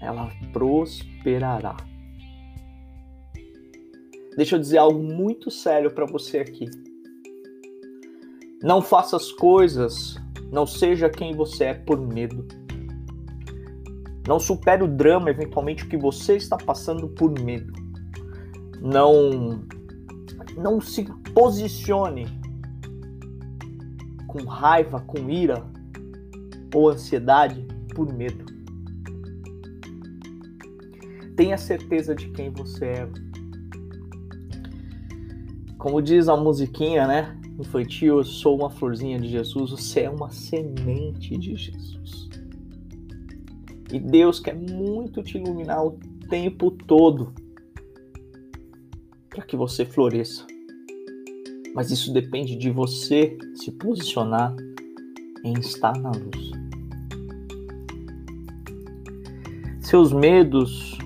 ela 0.00 0.30
prosperará. 0.52 1.76
Deixa 4.36 4.56
eu 4.56 4.60
dizer 4.60 4.78
algo 4.78 5.02
muito 5.02 5.50
sério 5.50 5.90
para 5.90 6.04
você 6.04 6.38
aqui. 6.38 6.68
Não 8.62 8.82
faça 8.82 9.16
as 9.16 9.32
coisas, 9.32 10.16
não 10.52 10.66
seja 10.66 11.08
quem 11.08 11.34
você 11.34 11.64
é 11.64 11.74
por 11.74 11.98
medo. 11.98 12.46
Não 14.28 14.38
supere 14.38 14.82
o 14.82 14.88
drama, 14.88 15.30
eventualmente, 15.30 15.86
que 15.86 15.96
você 15.96 16.36
está 16.36 16.56
passando 16.56 17.08
por 17.08 17.30
medo. 17.40 17.72
Não, 18.80 19.64
não 20.56 20.80
se 20.80 21.04
posicione 21.32 22.26
com 24.26 24.44
raiva, 24.44 25.00
com 25.00 25.30
ira 25.30 25.64
ou 26.74 26.88
ansiedade 26.90 27.66
por 27.94 28.12
medo. 28.12 28.44
Tenha 31.36 31.58
certeza 31.58 32.14
de 32.14 32.28
quem 32.30 32.50
você 32.50 32.84
é. 32.86 33.08
Como 35.78 36.00
diz 36.00 36.28
a 36.28 36.36
musiquinha, 36.36 37.06
né? 37.06 37.38
Infantil, 37.58 38.18
eu 38.18 38.24
sou 38.24 38.58
uma 38.58 38.70
florzinha 38.70 39.18
de 39.18 39.28
Jesus, 39.28 39.70
você 39.70 40.00
é 40.00 40.10
uma 40.10 40.30
semente 40.30 41.36
de 41.36 41.56
Jesus. 41.56 42.28
E 43.92 43.98
Deus 43.98 44.40
quer 44.40 44.54
muito 44.54 45.22
te 45.22 45.38
iluminar 45.38 45.84
o 45.86 45.98
tempo 46.28 46.70
todo 46.70 47.32
para 49.30 49.44
que 49.44 49.56
você 49.56 49.84
floresça. 49.84 50.46
Mas 51.74 51.90
isso 51.90 52.12
depende 52.12 52.56
de 52.56 52.70
você 52.70 53.36
se 53.54 53.70
posicionar 53.70 54.56
em 55.46 55.58
estar 55.60 55.96
na 55.98 56.10
luz. 56.10 56.50
Seus 59.80 60.12
medos, 60.12 60.98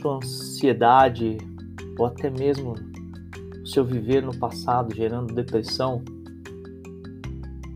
sua 0.00 0.16
ansiedade 0.16 1.38
ou 1.98 2.06
até 2.06 2.30
mesmo 2.30 2.74
seu 3.64 3.84
viver 3.84 4.22
no 4.22 4.36
passado 4.36 4.94
gerando 4.94 5.34
depressão 5.34 6.02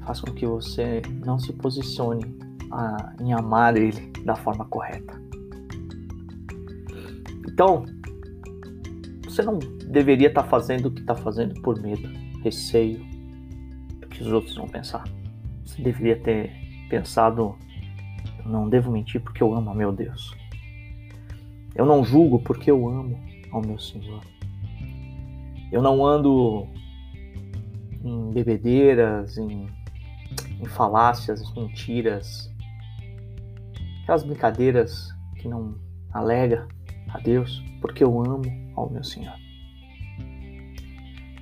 faz 0.05 0.21
com 0.21 0.33
que 0.33 0.47
você 0.47 1.03
não 1.25 1.39
se 1.39 1.53
posicione 1.53 2.25
a, 2.71 3.15
em 3.21 3.33
amar 3.33 3.77
Ele 3.77 4.13
da 4.25 4.37
forma 4.37 4.65
correta. 4.67 5.21
Então, 7.49 7.85
você 9.25 9.43
não 9.43 9.59
deveria 9.59 10.29
estar 10.29 10.43
tá 10.43 10.49
fazendo 10.49 10.87
o 10.87 10.91
que 10.91 11.01
está 11.01 11.15
fazendo 11.15 11.61
por 11.63 11.81
medo, 11.81 12.09
receio, 12.43 13.01
do 14.01 14.09
que 14.09 14.23
os 14.23 14.33
outros 14.33 14.55
vão 14.57 14.69
pensar. 14.69 15.05
Deveria 15.79 16.19
ter 16.21 16.51
pensado: 16.89 17.57
não 18.45 18.69
devo 18.69 18.91
mentir 18.91 19.21
porque 19.21 19.43
eu 19.43 19.55
amo 19.55 19.71
a 19.71 19.75
meu 19.75 19.93
Deus. 19.93 20.37
Eu 21.75 21.85
não 21.85 22.05
julgo 22.05 22.39
porque 22.39 22.71
eu 22.71 22.89
amo 22.89 23.19
ao 23.51 23.61
meu 23.61 23.79
Senhor. 23.79 24.23
Eu 25.73 25.83
não 25.83 26.07
ando 26.07 26.69
em 28.05 28.31
bebedeiras, 28.31 29.37
em, 29.39 29.67
em 30.61 30.65
falácias, 30.67 31.53
mentiras, 31.55 32.49
aquelas 34.03 34.23
brincadeiras 34.23 35.09
que 35.37 35.49
não 35.49 35.75
alega 36.13 36.69
a 37.09 37.19
Deus, 37.19 37.63
porque 37.81 38.05
eu 38.05 38.21
amo 38.23 38.45
ao 38.77 38.89
meu 38.91 39.03
Senhor. 39.03 39.35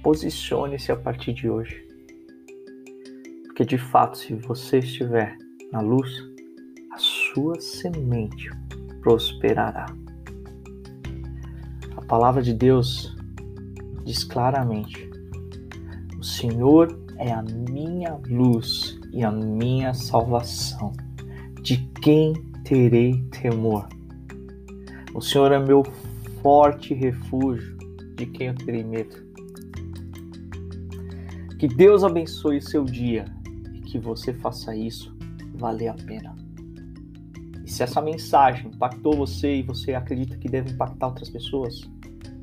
Posicione-se 0.03 0.91
a 0.91 0.97
partir 0.97 1.33
de 1.33 1.49
hoje. 1.49 1.92
Porque 3.53 3.67
de 3.67 3.77
fato, 3.77 4.17
se 4.17 4.33
você 4.33 4.79
estiver 4.79 5.37
na 5.71 5.83
luz, 5.83 6.11
a 6.91 6.97
sua 6.97 7.61
semente 7.61 8.51
prosperará. 9.03 9.95
A 11.95 12.01
palavra 12.01 12.43
de 12.43 12.55
Deus 12.55 13.15
diz 14.07 14.25
claramente: 14.25 15.07
O 16.19 16.25
Senhor 16.25 16.99
é 17.19 17.31
a 17.31 17.43
minha 17.43 18.19
luz 18.27 18.99
e 19.13 19.23
a 19.23 19.31
minha 19.31 19.93
salvação. 19.93 20.91
De 21.61 21.77
quem 22.01 22.33
terei 22.65 23.23
temor? 23.33 23.87
O 25.15 25.21
Senhor 25.21 25.53
é 25.53 25.59
meu 25.59 25.83
forte 26.43 26.95
refúgio. 26.95 27.77
De 28.17 28.25
quem 28.25 28.47
eu 28.47 28.55
terei 28.55 28.83
medo? 28.83 29.15
Que 31.59 31.69
Deus 31.69 32.03
abençoe 32.03 32.57
o 32.57 32.63
seu 32.63 32.85
dia 32.85 33.27
que 33.93 33.99
você 33.99 34.33
faça 34.33 34.75
isso 34.75 35.15
valer 35.55 35.89
a 35.89 35.95
pena. 35.95 36.35
E 37.63 37.71
se 37.71 37.83
essa 37.83 38.01
mensagem 38.01 38.69
impactou 38.69 39.15
você 39.15 39.57
e 39.57 39.63
você 39.63 39.93
acredita 39.93 40.39
que 40.39 40.49
deve 40.49 40.71
impactar 40.71 41.09
outras 41.09 41.29
pessoas, 41.29 41.83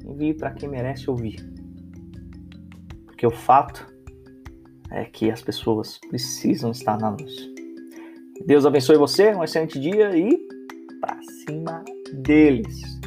envie 0.05 0.35
para 0.35 0.51
quem 0.51 0.69
merece 0.69 1.09
ouvir. 1.09 1.37
Porque 3.07 3.25
o 3.25 3.31
fato 3.31 3.91
é 4.91 5.05
que 5.05 5.31
as 5.31 5.41
pessoas 5.41 5.99
precisam 6.07 6.69
estar 6.69 6.99
na 6.99 7.09
luz. 7.09 7.35
Deus 8.45 8.63
abençoe 8.63 8.97
você, 8.97 9.33
um 9.33 9.43
excelente 9.43 9.79
dia 9.79 10.15
e 10.15 10.37
para 11.01 11.19
cima 11.23 11.83
deles. 12.13 12.98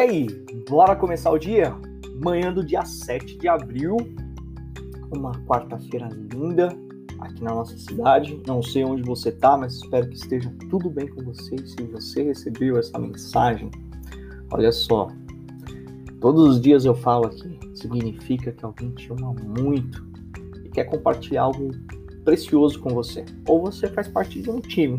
Aí, 0.00 0.26
bora 0.68 0.96
começar 0.96 1.30
o 1.30 1.38
dia? 1.38 1.74
Manhã 2.22 2.52
do 2.52 2.64
dia 2.64 2.84
7 2.84 3.36
de 3.36 3.48
abril, 3.48 3.96
uma 5.14 5.32
quarta-feira 5.44 6.08
linda 6.32 6.68
aqui 7.18 7.44
na 7.44 7.54
nossa 7.54 7.76
cidade. 7.76 8.40
Não 8.46 8.62
sei 8.62 8.82
onde 8.84 9.02
você 9.02 9.30
tá, 9.30 9.58
mas 9.58 9.74
espero 9.74 10.08
que 10.08 10.16
esteja 10.16 10.50
tudo 10.70 10.88
bem 10.88 11.06
com 11.06 11.22
você. 11.22 11.56
Se 11.66 11.82
você 11.84 12.22
recebeu 12.22 12.78
essa 12.78 12.98
mensagem, 12.98 13.70
olha 14.50 14.72
só, 14.72 15.08
todos 16.18 16.48
os 16.48 16.60
dias 16.60 16.86
eu 16.86 16.94
falo 16.94 17.26
aqui, 17.26 17.58
significa 17.74 18.52
que 18.52 18.64
alguém 18.64 18.90
te 18.92 19.12
ama 19.12 19.34
muito 19.34 20.02
e 20.64 20.70
quer 20.70 20.84
compartilhar 20.84 21.42
algo 21.42 21.72
precioso 22.24 22.80
com 22.80 22.88
você. 22.90 23.24
Ou 23.46 23.60
você 23.60 23.86
faz 23.86 24.08
parte 24.08 24.40
de 24.40 24.50
um 24.50 24.60
time 24.60 24.98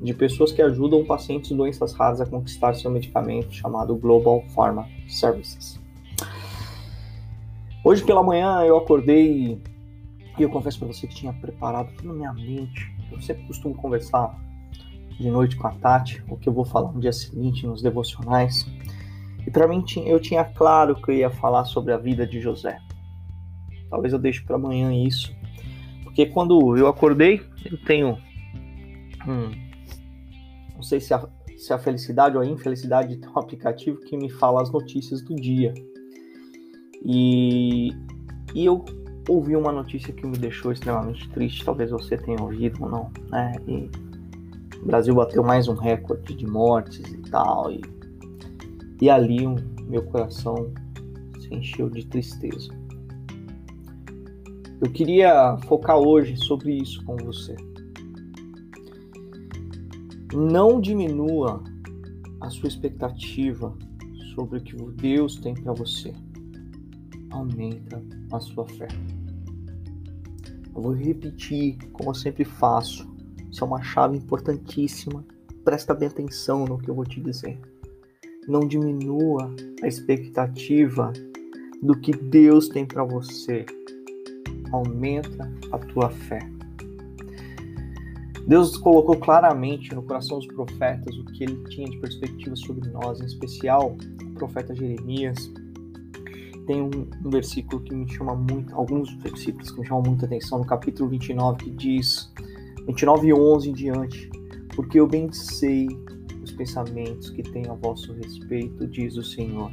de 0.00 0.14
pessoas 0.14 0.50
que 0.50 0.62
ajudam 0.62 1.04
pacientes 1.04 1.50
de 1.50 1.56
doenças 1.56 1.92
raras 1.92 2.20
a 2.20 2.26
conquistar 2.26 2.74
seu 2.74 2.90
medicamento 2.90 3.52
chamado 3.52 3.94
Global 3.94 4.42
Pharma 4.54 4.88
Services. 5.06 5.78
Hoje 7.84 8.04
pela 8.04 8.22
manhã 8.22 8.62
eu 8.62 8.76
acordei 8.76 9.60
e 10.38 10.42
eu 10.42 10.48
confesso 10.48 10.78
para 10.78 10.88
você 10.88 11.06
que 11.06 11.14
tinha 11.14 11.32
preparado 11.32 11.94
tudo 11.96 12.08
na 12.08 12.14
minha 12.14 12.32
mente. 12.32 12.94
Eu 13.12 13.20
sempre 13.20 13.46
costumo 13.46 13.74
conversar 13.74 14.38
de 15.18 15.28
noite 15.28 15.56
com 15.56 15.66
a 15.66 15.72
Tati, 15.72 16.24
o 16.28 16.36
que 16.36 16.48
eu 16.48 16.52
vou 16.52 16.64
falar 16.64 16.92
no 16.92 17.00
dia 17.00 17.12
seguinte 17.12 17.66
nos 17.66 17.82
devocionais. 17.82 18.66
E 19.46 19.50
para 19.50 19.68
mim 19.68 19.84
eu 20.06 20.18
tinha 20.18 20.44
claro 20.44 20.94
que 20.94 21.10
eu 21.10 21.14
ia 21.14 21.30
falar 21.30 21.64
sobre 21.66 21.92
a 21.92 21.98
vida 21.98 22.26
de 22.26 22.40
José. 22.40 22.78
Talvez 23.90 24.12
eu 24.12 24.18
deixe 24.18 24.40
para 24.42 24.56
amanhã 24.56 24.94
isso, 24.94 25.34
porque 26.04 26.24
quando 26.26 26.76
eu 26.76 26.86
acordei, 26.86 27.42
eu 27.64 27.76
tenho 27.84 28.16
um 29.26 29.69
não 30.80 30.82
sei 30.82 30.98
se 30.98 31.12
a, 31.12 31.28
se 31.58 31.74
a 31.74 31.78
felicidade 31.78 32.36
ou 32.36 32.42
a 32.42 32.46
infelicidade 32.46 33.18
tem 33.18 33.28
um 33.28 33.36
aplicativo 33.38 34.00
que 34.00 34.16
me 34.16 34.30
fala 34.30 34.62
as 34.62 34.72
notícias 34.72 35.20
do 35.20 35.36
dia. 35.36 35.74
E, 37.04 37.90
e 38.54 38.64
eu 38.64 38.82
ouvi 39.28 39.54
uma 39.54 39.70
notícia 39.70 40.12
que 40.12 40.26
me 40.26 40.38
deixou 40.38 40.72
extremamente 40.72 41.28
triste, 41.28 41.64
talvez 41.64 41.90
você 41.90 42.16
tenha 42.16 42.40
ouvido 42.40 42.82
ou 42.82 42.90
não, 42.90 43.10
né? 43.28 43.52
E 43.68 43.90
o 44.82 44.86
Brasil 44.86 45.14
bateu 45.14 45.42
mais 45.44 45.68
um 45.68 45.74
recorde 45.74 46.34
de 46.34 46.46
mortes 46.46 47.06
e 47.12 47.18
tal, 47.30 47.70
e, 47.70 47.82
e 49.02 49.10
ali 49.10 49.46
um, 49.46 49.56
meu 49.82 50.02
coração 50.04 50.72
se 51.40 51.54
encheu 51.54 51.90
de 51.90 52.06
tristeza. 52.06 52.70
Eu 54.80 54.90
queria 54.90 55.58
focar 55.66 55.98
hoje 55.98 56.38
sobre 56.38 56.72
isso 56.72 57.04
com 57.04 57.16
você. 57.18 57.54
Não 60.32 60.80
diminua 60.80 61.62
a 62.40 62.48
sua 62.48 62.68
expectativa 62.68 63.76
sobre 64.34 64.58
o 64.58 64.62
que 64.62 64.76
Deus 64.92 65.36
tem 65.36 65.54
para 65.54 65.72
você. 65.72 66.12
Aumenta 67.30 68.00
a 68.32 68.38
sua 68.38 68.66
fé. 68.68 68.86
Eu 70.74 70.82
vou 70.82 70.92
repetir, 70.92 71.78
como 71.92 72.10
eu 72.10 72.14
sempre 72.14 72.44
faço. 72.44 73.08
Isso 73.50 73.64
é 73.64 73.66
uma 73.66 73.82
chave 73.82 74.16
importantíssima. 74.16 75.24
Presta 75.64 75.94
bem 75.94 76.08
atenção 76.08 76.64
no 76.64 76.78
que 76.78 76.88
eu 76.88 76.94
vou 76.94 77.04
te 77.04 77.20
dizer. 77.20 77.60
Não 78.46 78.60
diminua 78.60 79.52
a 79.82 79.88
expectativa 79.88 81.12
do 81.82 81.98
que 81.98 82.12
Deus 82.12 82.68
tem 82.68 82.86
para 82.86 83.02
você. 83.02 83.66
Aumenta 84.72 85.50
a 85.72 85.78
tua 85.78 86.08
fé. 86.08 86.38
Deus 88.50 88.76
colocou 88.76 89.16
claramente 89.16 89.94
no 89.94 90.02
coração 90.02 90.40
dos 90.40 90.48
profetas 90.48 91.16
o 91.16 91.24
que 91.26 91.44
ele 91.44 91.62
tinha 91.68 91.88
de 91.88 91.96
perspectiva 91.98 92.56
sobre 92.56 92.90
nós, 92.90 93.20
em 93.20 93.24
especial 93.24 93.96
o 94.24 94.34
profeta 94.34 94.74
Jeremias. 94.74 95.48
Tem 96.66 96.82
um, 96.82 97.08
um 97.24 97.30
versículo 97.30 97.80
que 97.80 97.94
me 97.94 98.12
chama 98.12 98.34
muito, 98.34 98.74
alguns 98.74 99.14
versículos 99.18 99.70
que 99.70 99.78
me 99.78 99.86
chamam 99.86 100.02
muita 100.02 100.26
atenção, 100.26 100.58
no 100.58 100.66
capítulo 100.66 101.08
29, 101.10 101.62
que 101.62 101.70
diz, 101.70 102.34
29 102.88 103.28
e 103.28 103.32
11 103.32 103.70
em 103.70 103.72
diante, 103.72 104.28
porque 104.74 104.98
eu 104.98 105.06
bem 105.06 105.30
sei 105.30 105.86
os 106.42 106.50
pensamentos 106.50 107.30
que 107.30 107.44
tenho 107.44 107.70
a 107.70 107.76
vosso 107.76 108.12
respeito, 108.14 108.84
diz 108.88 109.16
o 109.16 109.22
Senhor, 109.22 109.70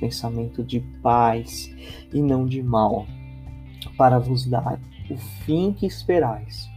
pensamento 0.00 0.62
de 0.62 0.80
paz 1.02 1.74
e 2.12 2.20
não 2.20 2.44
de 2.44 2.62
mal, 2.62 3.06
para 3.96 4.18
vos 4.18 4.44
dar 4.44 4.78
o 5.10 5.16
fim 5.16 5.72
que 5.72 5.86
esperais. 5.86 6.68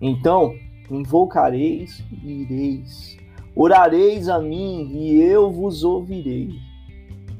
Então, 0.00 0.54
invocareis 0.90 2.02
e 2.22 2.42
ireis. 2.42 3.16
Orareis 3.54 4.28
a 4.28 4.40
mim 4.40 4.90
e 4.92 5.20
eu 5.20 5.50
vos 5.50 5.84
ouvirei. 5.84 6.50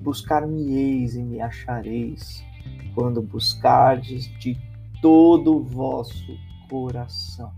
Buscar-me-eis 0.01 1.15
e 1.15 1.23
me 1.23 1.41
achareis, 1.41 2.43
quando 2.95 3.21
buscardes 3.21 4.27
de 4.39 4.57
todo 5.03 5.57
o 5.57 5.63
vosso 5.63 6.37
coração. 6.69 7.53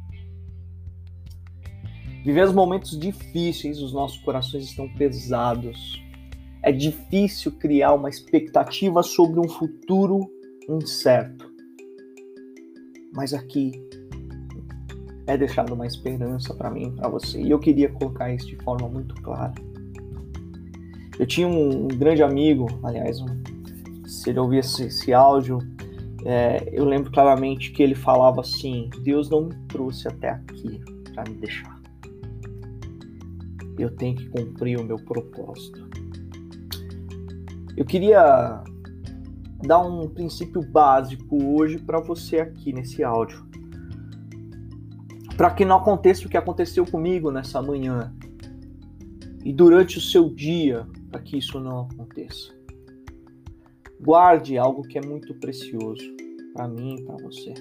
Vivemos 2.24 2.54
momentos 2.54 2.98
difíceis, 2.98 3.80
os 3.80 3.92
nossos 3.92 4.18
corações 4.18 4.64
estão 4.64 4.88
pesados. 4.94 6.00
É 6.62 6.70
difícil 6.70 7.52
criar 7.52 7.94
uma 7.94 8.08
expectativa 8.08 9.02
sobre 9.02 9.40
um 9.40 9.48
futuro 9.48 10.30
incerto. 10.68 11.50
Mas 13.12 13.34
aqui 13.34 13.72
é 15.26 15.36
deixado 15.36 15.74
uma 15.74 15.86
esperança 15.86 16.54
para 16.54 16.70
mim 16.70 16.92
para 16.92 17.08
você. 17.08 17.40
E 17.40 17.50
eu 17.50 17.58
queria 17.58 17.88
colocar 17.88 18.32
isso 18.32 18.46
de 18.46 18.56
forma 18.56 18.88
muito 18.88 19.14
clara. 19.22 19.54
Eu 21.18 21.26
tinha 21.26 21.46
um, 21.46 21.84
um 21.84 21.88
grande 21.88 22.22
amigo, 22.22 22.66
aliás, 22.82 23.20
um, 23.20 23.42
se 24.06 24.30
ele 24.30 24.38
ouvisse 24.38 24.84
esse, 24.84 25.02
esse 25.02 25.12
áudio, 25.12 25.58
é, 26.24 26.68
eu 26.72 26.84
lembro 26.84 27.10
claramente 27.10 27.72
que 27.72 27.82
ele 27.82 27.94
falava 27.94 28.40
assim: 28.40 28.88
Deus 29.02 29.28
não 29.28 29.46
me 29.46 29.54
trouxe 29.68 30.08
até 30.08 30.30
aqui 30.30 30.80
para 31.12 31.24
me 31.30 31.36
deixar. 31.36 31.80
Eu 33.78 33.90
tenho 33.90 34.16
que 34.16 34.28
cumprir 34.28 34.78
o 34.78 34.84
meu 34.84 34.96
propósito. 34.96 35.88
Eu 37.76 37.84
queria 37.84 38.62
dar 39.64 39.80
um 39.80 40.08
princípio 40.08 40.62
básico 40.62 41.42
hoje 41.54 41.78
para 41.78 42.00
você 42.00 42.38
aqui 42.38 42.72
nesse 42.72 43.02
áudio. 43.02 43.51
Para 45.42 45.50
que 45.50 45.64
não 45.64 45.78
aconteça 45.78 46.24
o 46.24 46.30
que 46.30 46.36
aconteceu 46.36 46.86
comigo 46.86 47.32
nessa 47.32 47.60
manhã 47.60 48.14
e 49.44 49.52
durante 49.52 49.98
o 49.98 50.00
seu 50.00 50.30
dia, 50.32 50.86
para 51.10 51.20
que 51.20 51.36
isso 51.36 51.58
não 51.58 51.80
aconteça. 51.80 52.54
Guarde 54.00 54.56
algo 54.56 54.82
que 54.82 54.98
é 54.98 55.00
muito 55.00 55.34
precioso 55.34 56.04
para 56.54 56.68
mim 56.68 56.94
e 56.94 57.02
para 57.02 57.16
você. 57.16 57.54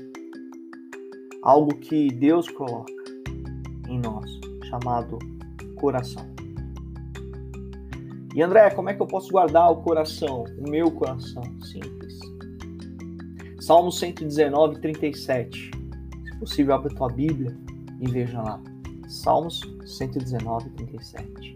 Algo 1.41 1.73
que 1.73 2.09
Deus 2.09 2.47
coloca 2.49 2.93
em 3.89 3.97
nós, 3.97 4.29
chamado 4.69 5.17
coração. 5.77 6.31
E 8.35 8.43
André, 8.43 8.69
como 8.75 8.91
é 8.91 8.93
que 8.93 9.01
eu 9.01 9.07
posso 9.07 9.31
guardar 9.31 9.71
o 9.71 9.77
coração, 9.77 10.43
o 10.59 10.69
meu 10.69 10.91
coração? 10.91 11.41
Simples. 11.63 12.19
Salmo 13.59 13.91
119, 13.91 14.79
37. 14.81 15.71
Se 16.25 16.37
possível, 16.37 16.75
abre 16.75 16.93
tua 16.93 17.07
Bíblia 17.07 17.57
e 18.01 18.07
veja 18.09 18.41
lá. 18.41 18.61
Salmos 19.07 19.61
119, 19.85 20.69
37. 20.71 21.55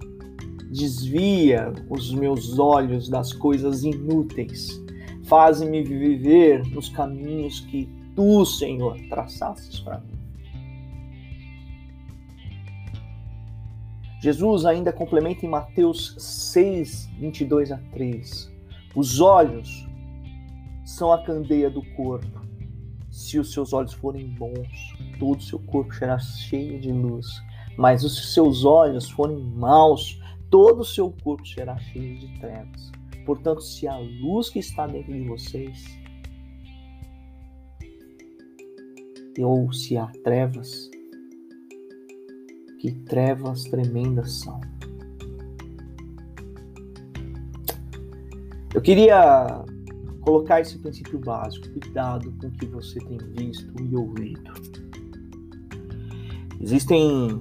Desvia 0.71 1.73
os 1.89 2.13
meus 2.13 2.59
olhos 2.59 3.09
das 3.09 3.33
coisas 3.33 3.83
inúteis. 3.83 4.81
Faz-me 5.25 5.83
viver 5.83 6.63
nos 6.67 6.89
caminhos 6.89 7.61
que 7.61 7.89
tu, 8.15 8.45
Senhor, 8.45 8.97
traçastes 9.09 9.79
para 9.79 9.99
mim. 9.99 10.15
Jesus 14.21 14.65
ainda 14.65 14.91
complementa 14.91 15.45
em 15.45 15.49
Mateus 15.49 16.15
6, 16.17 17.09
22 17.19 17.71
a 17.71 17.77
3. 17.91 18.51
Os 18.95 19.19
olhos 19.19 19.87
são 20.83 21.13
a 21.13 21.23
candeia 21.23 21.69
do 21.69 21.83
corpo. 21.95 22.41
Se 23.11 23.37
os 23.37 23.53
seus 23.53 23.71
olhos 23.71 23.93
forem 23.93 24.27
bons, 24.29 24.94
todo 25.19 25.39
o 25.39 25.43
seu 25.43 25.59
corpo 25.59 25.93
será 25.93 26.17
cheio 26.19 26.79
de 26.79 26.91
luz. 26.91 27.27
Mas 27.77 28.03
os 28.03 28.33
seus 28.33 28.63
olhos 28.63 29.09
forem 29.09 29.37
maus, 29.37 30.19
todo 30.49 30.81
o 30.81 30.85
seu 30.85 31.11
corpo 31.23 31.45
será 31.45 31.77
cheio 31.77 32.19
de 32.19 32.39
trevas. 32.39 32.91
Portanto, 33.25 33.61
se 33.61 33.87
a 33.87 33.97
luz 33.97 34.49
que 34.49 34.59
está 34.59 34.87
dentro 34.87 35.11
de 35.11 35.27
vocês, 35.27 35.83
ou 39.39 39.71
se 39.73 39.97
há 39.97 40.07
trevas, 40.23 40.89
que 42.79 42.91
trevas 42.91 43.63
tremendas 43.63 44.31
são. 44.31 44.61
Eu 48.73 48.81
queria 48.81 49.63
colocar 50.21 50.61
esse 50.61 50.77
princípio 50.77 51.19
básico, 51.19 51.69
cuidado 51.69 52.31
com 52.39 52.47
o 52.47 52.51
que 52.51 52.65
você 52.65 52.99
tem 52.99 53.17
visto 53.17 53.73
e 53.81 53.95
ouvido. 53.95 54.51
Existem 56.65 57.39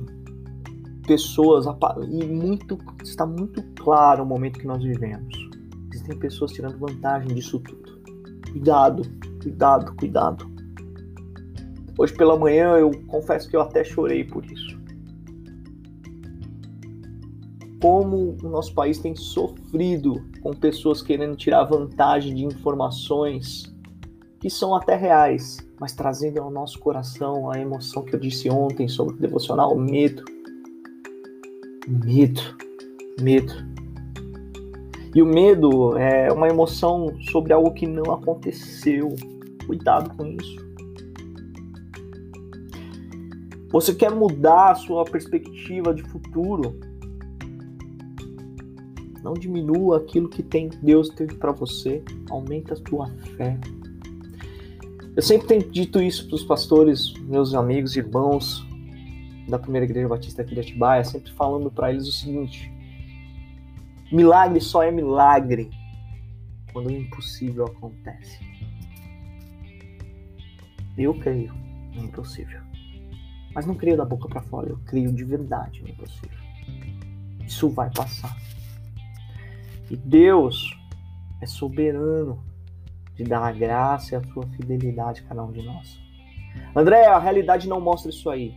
pessoas 1.07 1.65
e 2.09 2.25
muito 2.27 2.79
está 3.03 3.25
muito 3.25 3.63
claro 3.75 4.23
o 4.23 4.27
momento 4.27 4.61
que 4.61 4.67
nós 4.67 4.83
vivemos. 4.83 5.35
Existem 5.91 6.19
pessoas 6.19 6.53
tirando 6.53 6.79
vantagem 6.79 7.35
disso 7.35 7.59
tudo. 7.59 8.01
Cuidado, 8.53 9.03
cuidado, 9.43 9.97
cuidado. 9.97 10.47
Hoje 11.99 12.13
pela 12.13 12.39
manhã 12.39 12.77
eu 12.77 12.91
confesso 13.07 13.49
que 13.49 13.57
eu 13.57 13.63
até 13.63 13.83
chorei 13.83 14.25
por 14.25 14.45
isso. 14.45 14.75
como 17.85 18.35
o 18.43 18.49
nosso 18.49 18.73
país 18.73 18.99
tem 18.99 19.15
sofrido 19.15 20.25
com 20.41 20.55
pessoas 20.55 21.03
querendo 21.03 21.37
tirar 21.37 21.65
vantagem 21.65 22.35
de 22.35 22.43
informações 22.43 23.75
que 24.41 24.49
são 24.49 24.75
até 24.75 24.97
reais, 24.97 25.59
mas 25.81 25.93
trazendo 25.93 26.41
ao 26.41 26.51
nosso 26.51 26.79
coração 26.79 27.51
a 27.51 27.59
emoção 27.59 28.05
que 28.05 28.15
eu 28.15 28.21
disse 28.21 28.49
ontem 28.49 28.89
sobre 28.89 29.15
o 29.15 29.19
devocional, 29.19 29.77
medo. 29.77 30.25
Medo, 31.87 32.41
medo. 33.21 33.53
E 35.15 35.23
o 35.23 35.27
medo 35.27 35.97
é 35.97 36.33
uma 36.33 36.49
emoção 36.49 37.15
sobre 37.31 37.53
algo 37.53 37.73
que 37.73 37.87
não 37.87 38.13
aconteceu. 38.13 39.15
Cuidado 39.67 40.15
com 40.17 40.27
isso. 40.27 40.65
Você 43.71 43.95
quer 43.95 44.11
mudar 44.11 44.73
a 44.73 44.75
sua 44.75 45.05
perspectiva 45.05 45.93
de 45.93 46.03
futuro? 46.05 46.79
Não 49.23 49.35
diminua 49.35 49.97
aquilo 49.97 50.29
que 50.29 50.43
tem 50.43 50.69
Deus 50.83 51.09
teve 51.09 51.35
para 51.35 51.51
você. 51.51 52.03
Aumenta 52.31 52.75
a 52.75 52.77
tua 52.77 53.09
fé. 53.37 53.59
Eu 55.17 55.23
sempre 55.23 55.47
tenho 55.47 55.71
dito 55.71 56.03
isso 56.03 56.27
para 56.27 56.35
os 56.35 56.43
pastores, 56.43 57.15
meus 57.21 57.55
amigos, 57.55 57.95
irmãos 57.95 58.67
da 59.49 59.59
primeira 59.59 59.85
igreja 59.85 60.09
batista 60.09 60.43
aqui 60.43 60.55
de 60.55 60.61
Atibaia, 60.61 61.05
sempre 61.05 61.31
falando 61.33 61.71
para 61.71 61.93
eles 61.93 62.09
o 62.09 62.13
seguinte: 62.13 62.73
milagre 64.11 64.61
só 64.61 64.83
é 64.83 64.91
milagre 64.91 65.71
quando 66.73 66.89
o 66.89 66.91
impossível 66.91 67.67
acontece. 67.67 68.41
Eu 70.99 71.15
creio 71.15 71.55
no 71.95 72.05
impossível. 72.05 72.61
Mas 73.55 73.67
não 73.67 73.77
creio 73.77 73.97
da 73.97 74.05
boca 74.05 74.29
para 74.29 74.43
fora, 74.43 74.69
eu 74.69 74.79
creio 74.85 75.13
de 75.13 75.23
verdade 75.23 75.81
no 75.81 75.91
impossível. 75.91 76.39
Isso 77.47 77.71
vai 77.71 77.89
passar. 77.91 78.37
E 79.89 79.97
Deus 79.97 80.77
é 81.41 81.47
soberano 81.47 82.43
de 83.15 83.25
dar 83.25 83.43
a 83.43 83.53
graça 83.53 84.15
e 84.15 84.19
a 84.19 84.23
sua 84.33 84.47
fidelidade 84.49 85.23
a 85.25 85.29
cada 85.29 85.45
um 85.45 85.53
de 85.53 85.63
nós. 85.63 86.01
André, 86.75 87.07
a 87.07 87.19
realidade 87.19 87.69
não 87.69 87.81
mostra 87.81 88.11
isso 88.11 88.29
aí. 88.31 88.55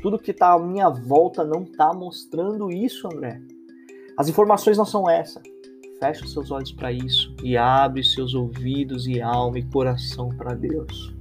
Tudo 0.00 0.18
que 0.18 0.30
está 0.30 0.52
à 0.52 0.58
minha 0.58 0.88
volta 0.88 1.44
não 1.44 1.62
está 1.62 1.92
mostrando 1.92 2.70
isso, 2.70 3.08
André. 3.12 3.40
As 4.16 4.28
informações 4.28 4.76
não 4.76 4.84
são 4.84 5.08
essa. 5.08 5.40
Feche 5.98 6.24
os 6.24 6.32
seus 6.32 6.50
olhos 6.50 6.72
para 6.72 6.92
isso 6.92 7.34
e 7.42 7.56
abre 7.56 8.02
seus 8.02 8.34
ouvidos 8.34 9.06
e 9.06 9.20
alma 9.20 9.58
e 9.58 9.64
coração 9.64 10.28
para 10.30 10.54
Deus. 10.54 11.14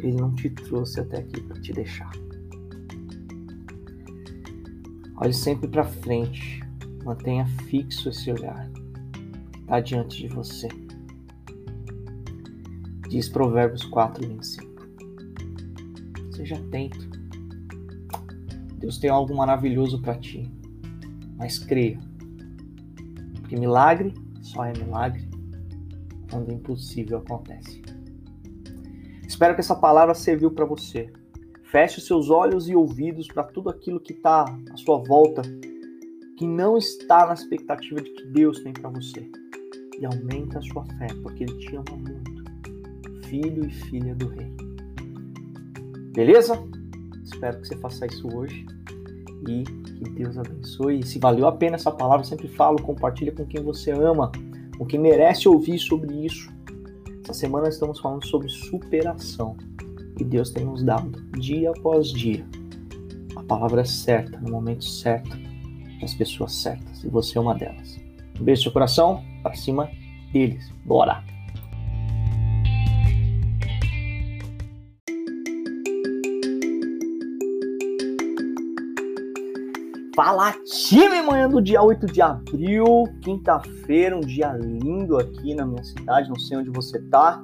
Ele 0.00 0.16
não 0.16 0.34
te 0.34 0.50
trouxe 0.50 1.00
até 1.00 1.18
aqui 1.18 1.40
para 1.42 1.60
te 1.60 1.72
deixar. 1.72 2.10
Olhe 5.16 5.32
sempre 5.32 5.68
para 5.68 5.84
frente. 5.84 6.60
Mantenha 7.04 7.46
fixo 7.68 8.08
esse 8.08 8.30
olhar 8.30 8.68
está 9.68 9.80
diante 9.80 10.22
de 10.22 10.28
você. 10.28 10.68
Diz 13.08 13.28
Provérbios 13.28 13.84
4, 13.84 14.26
25. 14.26 14.68
Seja 16.32 16.56
atento. 16.56 17.08
Deus 18.78 18.98
tem 18.98 19.10
algo 19.10 19.34
maravilhoso 19.34 20.00
para 20.00 20.14
ti. 20.18 20.50
Mas 21.36 21.58
creia. 21.58 21.98
Porque 23.40 23.56
milagre 23.56 24.12
só 24.42 24.64
é 24.64 24.72
milagre 24.72 25.28
quando 26.30 26.48
o 26.48 26.52
impossível 26.52 27.18
acontece. 27.18 27.82
Espero 29.26 29.54
que 29.54 29.60
essa 29.60 29.76
palavra 29.76 30.14
serviu 30.14 30.50
para 30.50 30.64
você. 30.64 31.12
Feche 31.64 32.00
seus 32.00 32.30
olhos 32.30 32.68
e 32.68 32.74
ouvidos 32.74 33.26
para 33.28 33.44
tudo 33.44 33.70
aquilo 33.70 34.00
que 34.00 34.12
está 34.12 34.44
à 34.44 34.76
sua 34.76 34.98
volta 34.98 35.42
que 36.38 36.46
não 36.46 36.78
está 36.78 37.26
na 37.26 37.34
expectativa 37.34 38.00
de 38.00 38.10
que 38.10 38.26
Deus 38.26 38.60
tem 38.60 38.72
para 38.72 38.88
você. 38.90 39.28
E 39.98 40.06
aumenta 40.06 40.58
a 40.58 40.62
sua 40.62 40.84
fé, 40.84 41.08
porque 41.22 41.42
Ele 41.42 41.58
te 41.58 41.74
ama 41.74 41.96
muito. 41.96 42.37
Filho 43.28 43.66
e 43.66 43.70
filha 43.70 44.14
do 44.14 44.28
Rei. 44.28 44.52
Beleza? 46.14 46.62
Espero 47.22 47.60
que 47.60 47.68
você 47.68 47.76
faça 47.76 48.06
isso 48.06 48.28
hoje. 48.34 48.66
E 49.46 49.62
que 49.62 50.10
Deus 50.10 50.38
abençoe. 50.38 51.00
E 51.00 51.06
se 51.06 51.18
valeu 51.18 51.46
a 51.46 51.52
pena 51.52 51.76
essa 51.76 51.90
palavra, 51.90 52.24
sempre 52.24 52.48
falo, 52.48 52.82
compartilha 52.82 53.32
com 53.32 53.46
quem 53.46 53.62
você 53.62 53.90
ama, 53.90 54.32
com 54.76 54.86
quem 54.86 54.98
merece 54.98 55.48
ouvir 55.48 55.78
sobre 55.78 56.24
isso. 56.24 56.50
Essa 57.22 57.34
semana 57.34 57.68
estamos 57.68 58.00
falando 58.00 58.26
sobre 58.26 58.48
superação. 58.48 59.56
E 60.18 60.24
Deus 60.24 60.50
tem 60.50 60.64
nos 60.64 60.82
dado, 60.82 61.22
dia 61.38 61.70
após 61.70 62.10
dia, 62.10 62.44
a 63.36 63.42
palavra 63.44 63.84
certa, 63.84 64.40
no 64.40 64.50
momento 64.50 64.84
certo, 64.84 65.30
as 66.02 66.12
pessoas 66.14 66.54
certas 66.54 67.04
e 67.04 67.08
você 67.08 67.38
é 67.38 67.40
uma 67.40 67.54
delas. 67.54 68.00
Um 68.40 68.44
beijo 68.44 68.60
no 68.60 68.62
seu 68.64 68.72
coração, 68.72 69.22
para 69.42 69.54
cima 69.54 69.88
deles. 70.32 70.72
Bora! 70.84 71.37
Fala 80.18 80.52
time, 80.64 81.22
manhã 81.22 81.48
do 81.48 81.62
dia 81.62 81.80
8 81.80 82.06
de 82.06 82.20
abril, 82.20 83.04
quinta-feira, 83.22 84.16
um 84.16 84.20
dia 84.20 84.48
lindo 84.48 85.16
aqui 85.16 85.54
na 85.54 85.64
minha 85.64 85.84
cidade, 85.84 86.28
não 86.28 86.36
sei 86.40 86.58
onde 86.58 86.70
você 86.70 87.00
tá. 87.02 87.40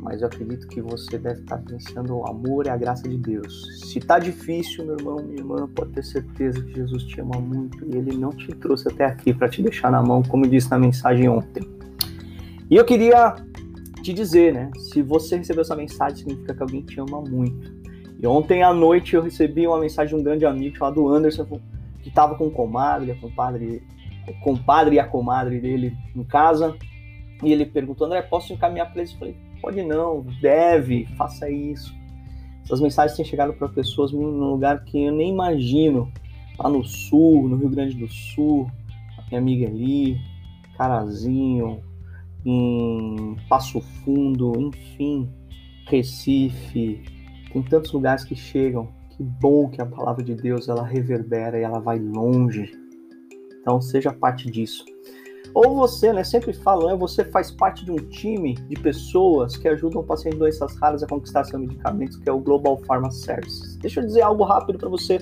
mas 0.00 0.20
eu 0.20 0.26
acredito 0.26 0.66
que 0.66 0.82
você 0.82 1.16
deve 1.16 1.42
estar 1.42 1.58
vivenciando 1.58 2.16
o 2.16 2.26
amor 2.26 2.66
e 2.66 2.70
a 2.70 2.76
graça 2.76 3.08
de 3.08 3.16
Deus. 3.16 3.84
Se 3.84 4.00
tá 4.00 4.18
difícil, 4.18 4.84
meu 4.84 4.96
irmão, 4.96 5.22
minha 5.22 5.38
irmã, 5.38 5.68
pode 5.72 5.92
ter 5.92 6.04
certeza 6.04 6.60
que 6.60 6.74
Jesus 6.74 7.04
te 7.04 7.20
ama 7.20 7.38
muito 7.40 7.86
e 7.86 7.96
ele 7.96 8.16
não 8.16 8.30
te 8.30 8.48
trouxe 8.48 8.88
até 8.88 9.04
aqui 9.04 9.32
para 9.32 9.48
te 9.48 9.62
deixar 9.62 9.92
na 9.92 10.02
mão, 10.02 10.20
como 10.20 10.44
disse 10.44 10.68
na 10.72 10.78
mensagem 10.80 11.28
ontem. 11.28 11.62
E 12.68 12.74
eu 12.74 12.84
queria 12.84 13.36
te 14.02 14.12
dizer, 14.12 14.54
né? 14.54 14.72
Se 14.90 15.02
você 15.02 15.36
recebeu 15.36 15.62
essa 15.62 15.76
mensagem, 15.76 16.16
significa 16.16 16.52
que 16.52 16.62
alguém 16.64 16.82
te 16.82 16.98
ama 16.98 17.20
muito. 17.20 17.72
E 18.18 18.26
ontem 18.26 18.64
à 18.64 18.74
noite 18.74 19.14
eu 19.14 19.22
recebi 19.22 19.68
uma 19.68 19.78
mensagem 19.78 20.16
de 20.16 20.20
um 20.20 20.24
grande 20.24 20.44
amigo 20.44 20.76
chamado 20.76 21.08
Anderson, 21.08 21.46
que 22.02 22.08
estava 22.08 22.34
com 22.34 22.46
o 22.46 22.50
comadre, 22.50 23.12
a 23.12 23.16
compadre, 23.16 23.82
o 24.26 24.40
compadre 24.40 24.96
e 24.96 25.00
a 25.00 25.06
comadre 25.06 25.60
dele 25.60 25.96
em 26.14 26.24
casa. 26.24 26.76
E 27.42 27.52
ele 27.52 27.66
perguntou, 27.66 28.06
André, 28.06 28.22
posso 28.22 28.52
encaminhar 28.52 28.90
para 28.90 29.00
eles? 29.00 29.12
Eu 29.12 29.18
falei, 29.18 29.36
pode 29.60 29.82
não, 29.82 30.24
deve, 30.40 31.06
faça 31.16 31.50
isso. 31.50 31.96
Essas 32.64 32.80
mensagens 32.80 33.16
têm 33.16 33.24
chegado 33.24 33.52
para 33.54 33.68
pessoas 33.68 34.12
num 34.12 34.50
lugar 34.50 34.84
que 34.84 35.04
eu 35.04 35.12
nem 35.12 35.30
imagino. 35.30 36.12
Lá 36.58 36.68
no 36.68 36.84
sul, 36.84 37.48
no 37.48 37.56
Rio 37.56 37.70
Grande 37.70 37.94
do 37.94 38.08
Sul, 38.08 38.68
a 39.16 39.22
minha 39.28 39.40
amiga 39.40 39.68
ali, 39.68 40.18
Carazinho, 40.76 41.80
em 42.44 43.36
Passo 43.48 43.80
Fundo, 43.80 44.52
enfim, 44.60 45.30
Recife, 45.86 47.02
tem 47.52 47.62
tantos 47.62 47.92
lugares 47.92 48.24
que 48.24 48.34
chegam. 48.34 48.88
Que 49.18 49.24
bom 49.24 49.68
que 49.68 49.82
a 49.82 49.86
palavra 49.86 50.22
de 50.22 50.32
Deus 50.32 50.68
ela 50.68 50.84
reverbera 50.84 51.58
e 51.58 51.62
ela 51.62 51.80
vai 51.80 51.98
longe. 51.98 52.70
Então 53.60 53.80
seja 53.80 54.12
parte 54.12 54.48
disso. 54.48 54.84
Ou 55.52 55.74
você, 55.74 56.12
né, 56.12 56.22
sempre 56.22 56.52
falo, 56.52 56.86
né, 56.86 56.94
você 56.94 57.24
faz 57.24 57.50
parte 57.50 57.84
de 57.84 57.90
um 57.90 57.96
time 57.96 58.54
de 58.54 58.76
pessoas 58.76 59.56
que 59.56 59.66
ajudam 59.66 60.04
pacientes 60.04 60.34
de 60.34 60.38
doenças 60.38 60.76
raras 60.76 61.02
a 61.02 61.06
conquistar 61.08 61.42
seus 61.42 61.60
medicamentos, 61.60 62.16
que 62.16 62.28
é 62.28 62.32
o 62.32 62.38
Global 62.38 62.78
Pharma 62.86 63.10
Services. 63.10 63.74
Deixa 63.78 63.98
eu 63.98 64.06
dizer 64.06 64.22
algo 64.22 64.44
rápido 64.44 64.78
para 64.78 64.88
você. 64.88 65.18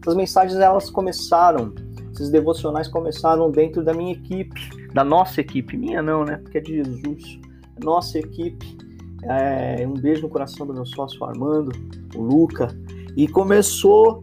Essas 0.00 0.16
mensagens 0.16 0.58
elas 0.58 0.88
começaram, 0.88 1.74
esses 2.14 2.30
devocionais 2.30 2.88
começaram 2.88 3.50
dentro 3.50 3.84
da 3.84 3.92
minha 3.92 4.14
equipe, 4.14 4.58
da 4.94 5.04
nossa 5.04 5.42
equipe, 5.42 5.76
minha 5.76 6.00
não, 6.00 6.24
né, 6.24 6.38
porque 6.38 6.56
é 6.56 6.60
de 6.62 6.76
Jesus. 6.76 7.40
Nossa 7.82 8.18
equipe. 8.18 8.78
É, 9.24 9.86
um 9.86 9.94
beijo 9.94 10.22
no 10.22 10.30
coração 10.30 10.66
do 10.66 10.72
meu 10.72 10.86
sócio 10.86 11.22
Armando, 11.24 11.72
o 12.14 12.22
Luca, 12.22 12.68
e 13.16 13.28
começou 13.28 14.22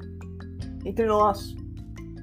entre 0.85 1.05
nós 1.05 1.55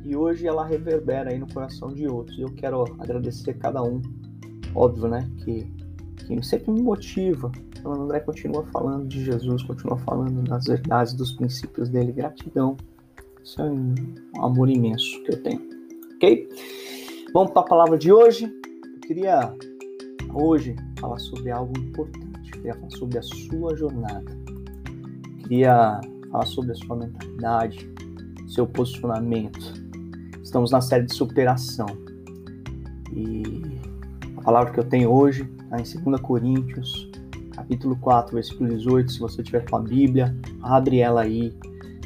e 0.09 0.17
hoje 0.17 0.47
ela 0.47 0.65
reverbera 0.65 1.31
aí 1.31 1.39
no 1.39 1.47
coração 1.53 1.93
de 1.93 2.07
outros. 2.07 2.39
Eu 2.39 2.49
quero 2.55 2.83
agradecer 2.99 3.55
cada 3.59 3.83
um, 3.83 4.01
óbvio, 4.75 5.07
né, 5.07 5.31
que, 5.45 5.71
que 6.17 6.43
sempre 6.43 6.73
me 6.73 6.81
motiva. 6.81 7.53
Então, 7.79 7.93
André 7.93 8.21
continua 8.21 8.65
falando 8.73 9.07
de 9.07 9.23
Jesus, 9.23 9.63
continua 9.65 9.99
falando 9.99 10.43
das 10.49 10.65
verdades, 10.65 11.13
dos 11.13 11.33
princípios 11.33 11.91
dele. 11.91 12.13
Gratidão. 12.13 12.77
Isso 13.45 13.61
é 13.61 13.71
um 13.71 13.95
amor 14.39 14.71
imenso 14.71 15.23
que 15.25 15.33
eu 15.33 15.43
tenho. 15.43 15.61
Ok? 16.15 16.49
Vamos 17.35 17.53
para 17.53 17.61
a 17.61 17.67
palavra 17.67 17.99
de 17.99 18.11
hoje. 18.11 18.45
Eu 18.95 19.01
queria 19.01 19.55
hoje 20.33 20.75
falar 20.99 21.19
sobre 21.19 21.51
algo 21.51 21.79
importante. 21.79 22.51
Eu 22.51 22.53
queria 22.53 22.75
falar 22.75 22.91
sobre 22.93 23.19
a 23.19 23.23
sua 23.23 23.77
jornada. 23.77 24.33
Eu 25.27 25.43
queria 25.43 26.01
falar 26.31 26.47
sobre 26.47 26.73
a 26.73 26.75
sua 26.75 26.97
mentalidade, 26.97 27.91
seu 28.49 28.67
posicionamento 28.67 29.89
Estamos 30.49 30.71
na 30.71 30.81
série 30.81 31.05
de 31.05 31.13
superação. 31.13 31.87
E 33.13 33.43
a 34.35 34.41
palavra 34.41 34.73
que 34.73 34.81
eu 34.81 34.85
tenho 34.85 35.11
hoje 35.11 35.47
está 35.63 35.79
em 35.79 36.03
2 36.03 36.23
Coríntios, 36.23 37.11
capítulo 37.53 37.95
4, 37.97 38.35
versículo 38.35 38.71
18. 38.71 39.13
Se 39.13 39.21
você 39.21 39.43
tiver 39.43 39.69
com 39.69 39.77
a 39.77 39.81
Bíblia, 39.81 40.35
abre 40.63 41.01
ela 41.01 41.21
aí. 41.21 41.53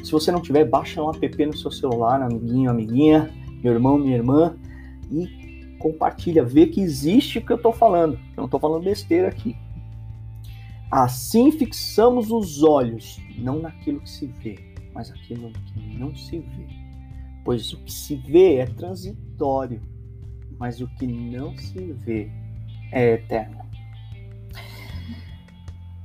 Se 0.03 0.11
você 0.11 0.29
não 0.29 0.41
tiver, 0.41 0.65
baixa 0.65 1.01
um 1.01 1.09
app 1.09 1.45
no 1.45 1.55
seu 1.55 1.71
celular, 1.71 2.21
amiguinho, 2.21 2.69
amiguinha, 2.69 3.29
meu 3.63 3.71
irmão, 3.71 3.97
minha 3.97 4.17
irmã, 4.17 4.57
e 5.09 5.77
compartilha, 5.79 6.43
vê 6.43 6.67
que 6.67 6.81
existe 6.81 7.37
o 7.37 7.45
que 7.45 7.53
eu 7.53 7.55
estou 7.55 7.71
falando. 7.71 8.15
Eu 8.15 8.39
não 8.39 8.45
estou 8.45 8.59
falando 8.59 8.83
besteira 8.83 9.29
aqui. 9.29 9.55
Assim 10.95 11.51
fixamos 11.51 12.31
os 12.31 12.61
olhos, 12.61 13.19
não 13.37 13.59
naquilo 13.59 13.99
que 14.01 14.09
se 14.09 14.27
vê, 14.27 14.59
mas 14.93 15.09
naquilo 15.09 15.51
que 15.51 15.97
não 15.97 16.15
se 16.15 16.39
vê 16.39 16.83
pois 17.43 17.73
o 17.73 17.77
que 17.79 17.91
se 17.91 18.15
vê 18.15 18.55
é 18.55 18.65
transitório, 18.65 19.81
mas 20.57 20.79
o 20.81 20.87
que 20.95 21.05
não 21.05 21.55
se 21.57 21.93
vê 21.93 22.29
é 22.91 23.13
eterno. 23.13 23.63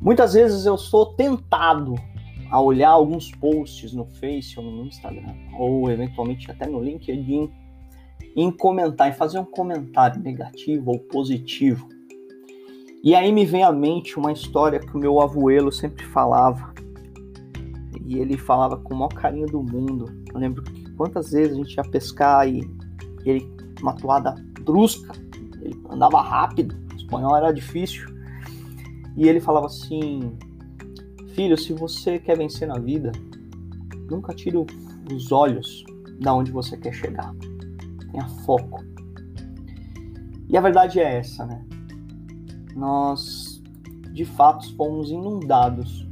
Muitas 0.01 0.35
vezes 0.35 0.65
eu 0.65 0.77
sou 0.77 1.15
tentado 1.15 1.95
a 2.51 2.61
olhar 2.61 2.91
alguns 2.91 3.31
posts 3.33 3.93
no 3.93 4.07
Face 4.07 4.59
ou 4.59 4.65
no 4.65 4.87
Instagram, 4.87 5.35
ou 5.59 5.91
eventualmente 5.91 6.51
até 6.51 6.67
no 6.67 6.83
LinkedIn, 6.83 7.51
em 8.37 8.51
comentar, 8.51 9.11
em 9.11 9.13
fazer 9.13 9.39
um 9.39 9.45
comentário 9.45 10.21
negativo 10.23 10.93
ou 10.93 10.99
positivo. 10.99 11.89
E 13.03 13.15
aí 13.15 13.33
me 13.33 13.45
vem 13.45 13.63
à 13.63 13.73
mente 13.73 14.19
uma 14.19 14.33
história 14.33 14.81
que 14.81 14.97
o 14.97 14.99
meu 14.99 15.21
abuelo 15.21 15.71
sempre 15.71 16.05
falava. 16.05 16.75
E 18.05 18.19
ele 18.19 18.37
falava 18.37 18.77
com 18.77 18.95
o 18.95 18.97
maior 18.97 19.13
carinho 19.13 19.47
do 19.47 19.63
mundo. 19.63 20.07
Eu 20.33 20.41
lembro 20.41 20.63
que 20.63 20.89
Quantas 20.99 21.31
vezes 21.31 21.53
a 21.53 21.55
gente 21.55 21.75
ia 21.75 21.85
pescar 21.85 22.49
e, 22.49 22.59
e 23.25 23.31
ele, 23.31 23.57
uma 23.81 23.95
toada 23.95 24.35
brusca, 24.63 25.13
ele 25.63 25.81
andava 25.89 26.21
rápido, 26.21 26.75
o 26.93 26.97
espanhol 26.97 27.37
era 27.37 27.53
difícil. 27.53 28.09
E 29.17 29.29
ele 29.29 29.41
falava 29.41 29.67
assim: 29.67 30.37
Filho, 31.35 31.57
se 31.57 31.73
você 31.73 32.19
quer 32.19 32.37
vencer 32.37 32.67
na 32.67 32.81
vida, 32.81 33.13
nunca 34.11 34.35
tire 34.35 34.57
os 34.59 35.31
olhos 35.31 35.85
da 36.21 36.35
onde 36.35 36.51
você 36.51 36.77
quer 36.77 36.93
chegar. 36.93 37.33
Tenha 38.11 38.29
foco. 38.45 38.85
E 40.49 40.57
a 40.57 40.61
verdade 40.61 40.99
é 40.99 41.19
essa, 41.19 41.47
né? 41.47 41.65
Nós, 42.79 43.61
de 44.13 44.25
fato, 44.25 44.73
fomos 44.77 45.11
inundados 45.11 46.07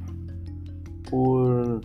por 1.09 1.81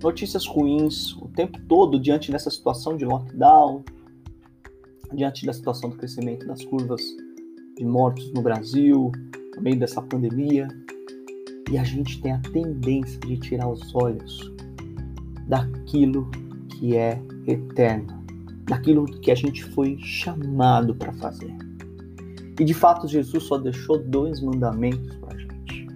notícias 0.00 0.46
ruins 0.46 1.12
o 1.16 1.26
tempo 1.26 1.60
todo 1.62 1.98
diante 1.98 2.30
dessa 2.30 2.50
situação 2.50 2.96
de 2.96 3.04
lockdown, 3.04 3.84
diante 5.12 5.44
da 5.44 5.52
situação 5.52 5.90
do 5.90 5.96
crescimento 5.96 6.46
das 6.46 6.64
curvas 6.64 7.02
de 7.76 7.84
mortos 7.84 8.32
no 8.32 8.42
Brasil, 8.42 9.10
no 9.56 9.62
meio 9.62 9.76
dessa 9.76 10.00
pandemia. 10.00 10.68
E 11.68 11.76
a 11.76 11.82
gente 11.82 12.22
tem 12.22 12.30
a 12.30 12.38
tendência 12.38 13.18
de 13.18 13.36
tirar 13.38 13.68
os 13.68 13.92
olhos 13.92 14.52
daquilo 15.48 16.30
que 16.68 16.94
é 16.96 17.20
eterno, 17.44 18.24
daquilo 18.66 19.04
que 19.04 19.32
a 19.32 19.34
gente 19.34 19.64
foi 19.64 19.98
chamado 19.98 20.94
para 20.94 21.12
fazer. 21.14 21.65
E 22.58 22.64
de 22.64 22.72
fato, 22.74 23.06
Jesus 23.06 23.44
só 23.44 23.58
deixou 23.58 24.02
dois 24.02 24.40
mandamentos 24.40 25.14
para 25.16 25.34
a 25.34 25.38
gente. 25.38 25.86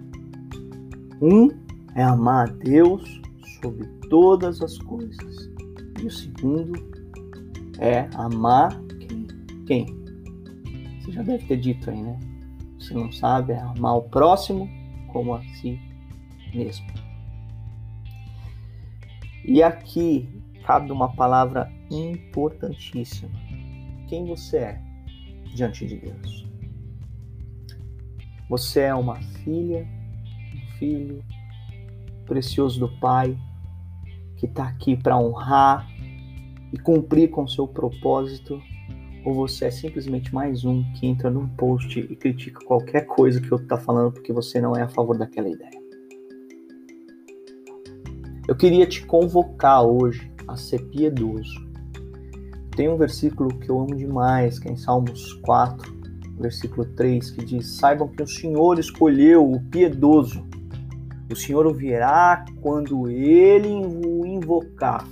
Um 1.21 1.49
é 1.95 2.03
amar 2.03 2.49
a 2.49 2.51
Deus 2.51 3.21
sobre 3.61 3.87
todas 4.09 4.61
as 4.61 4.77
coisas. 4.77 5.49
E 6.01 6.05
o 6.05 6.11
segundo 6.11 6.73
é 7.79 8.07
amar 8.15 8.79
quem? 8.99 9.27
Quem? 9.65 9.85
Você 10.99 11.11
já 11.11 11.23
deve 11.23 11.45
ter 11.45 11.57
dito 11.57 11.89
aí, 11.89 12.01
né? 12.01 12.19
Se 12.79 12.93
não 12.93 13.11
sabe, 13.11 13.53
é 13.53 13.59
amar 13.59 13.97
o 13.97 14.03
próximo 14.03 14.69
como 15.11 15.33
a 15.33 15.41
si 15.41 15.79
mesmo. 16.53 16.87
E 19.43 19.63
aqui 19.63 20.29
cabe 20.65 20.91
uma 20.91 21.13
palavra 21.15 21.71
importantíssima. 21.89 23.31
Quem 24.07 24.25
você 24.25 24.57
é 24.57 24.81
diante 25.55 25.85
de 25.87 25.97
Deus? 25.97 26.50
Você 28.51 28.81
é 28.81 28.93
uma 28.93 29.15
filha, 29.15 29.87
um 30.53 30.77
filho 30.77 31.23
precioso 32.25 32.81
do 32.81 32.99
Pai, 32.99 33.37
que 34.35 34.45
está 34.45 34.65
aqui 34.65 34.97
para 34.97 35.17
honrar 35.17 35.87
e 36.73 36.77
cumprir 36.77 37.29
com 37.29 37.47
seu 37.47 37.65
propósito, 37.65 38.61
ou 39.23 39.33
você 39.33 39.67
é 39.67 39.71
simplesmente 39.71 40.35
mais 40.35 40.65
um 40.65 40.83
que 40.95 41.07
entra 41.07 41.29
num 41.29 41.47
post 41.47 41.97
e 41.97 42.13
critica 42.13 42.59
qualquer 42.65 43.05
coisa 43.05 43.39
que 43.39 43.47
o 43.47 43.53
outro 43.53 43.67
está 43.67 43.77
falando 43.77 44.11
porque 44.11 44.33
você 44.33 44.59
não 44.59 44.75
é 44.75 44.81
a 44.81 44.89
favor 44.89 45.17
daquela 45.17 45.47
ideia. 45.47 45.81
Eu 48.49 48.55
queria 48.57 48.85
te 48.85 49.05
convocar 49.05 49.81
hoje 49.85 50.29
a 50.45 50.57
ser 50.57 50.79
piedoso. 50.89 51.55
Tem 52.75 52.89
um 52.89 52.97
versículo 52.97 53.57
que 53.59 53.69
eu 53.69 53.79
amo 53.79 53.95
demais, 53.95 54.59
que 54.59 54.67
é 54.67 54.73
em 54.73 54.77
Salmos 54.77 55.35
4, 55.35 56.00
versículo 56.41 56.85
3, 56.85 57.31
que 57.31 57.45
diz: 57.45 57.77
Saibam 57.77 58.07
que 58.07 58.21
o 58.21 58.27
Senhor 58.27 58.79
escolheu 58.79 59.49
o 59.49 59.61
piedoso 59.61 60.45
o 61.31 61.35
Senhor 61.35 61.65
o 61.65 61.73
virá 61.73 62.43
quando 62.61 63.09
ele 63.09 63.69
o 63.69 64.25
invocar. 64.25 65.07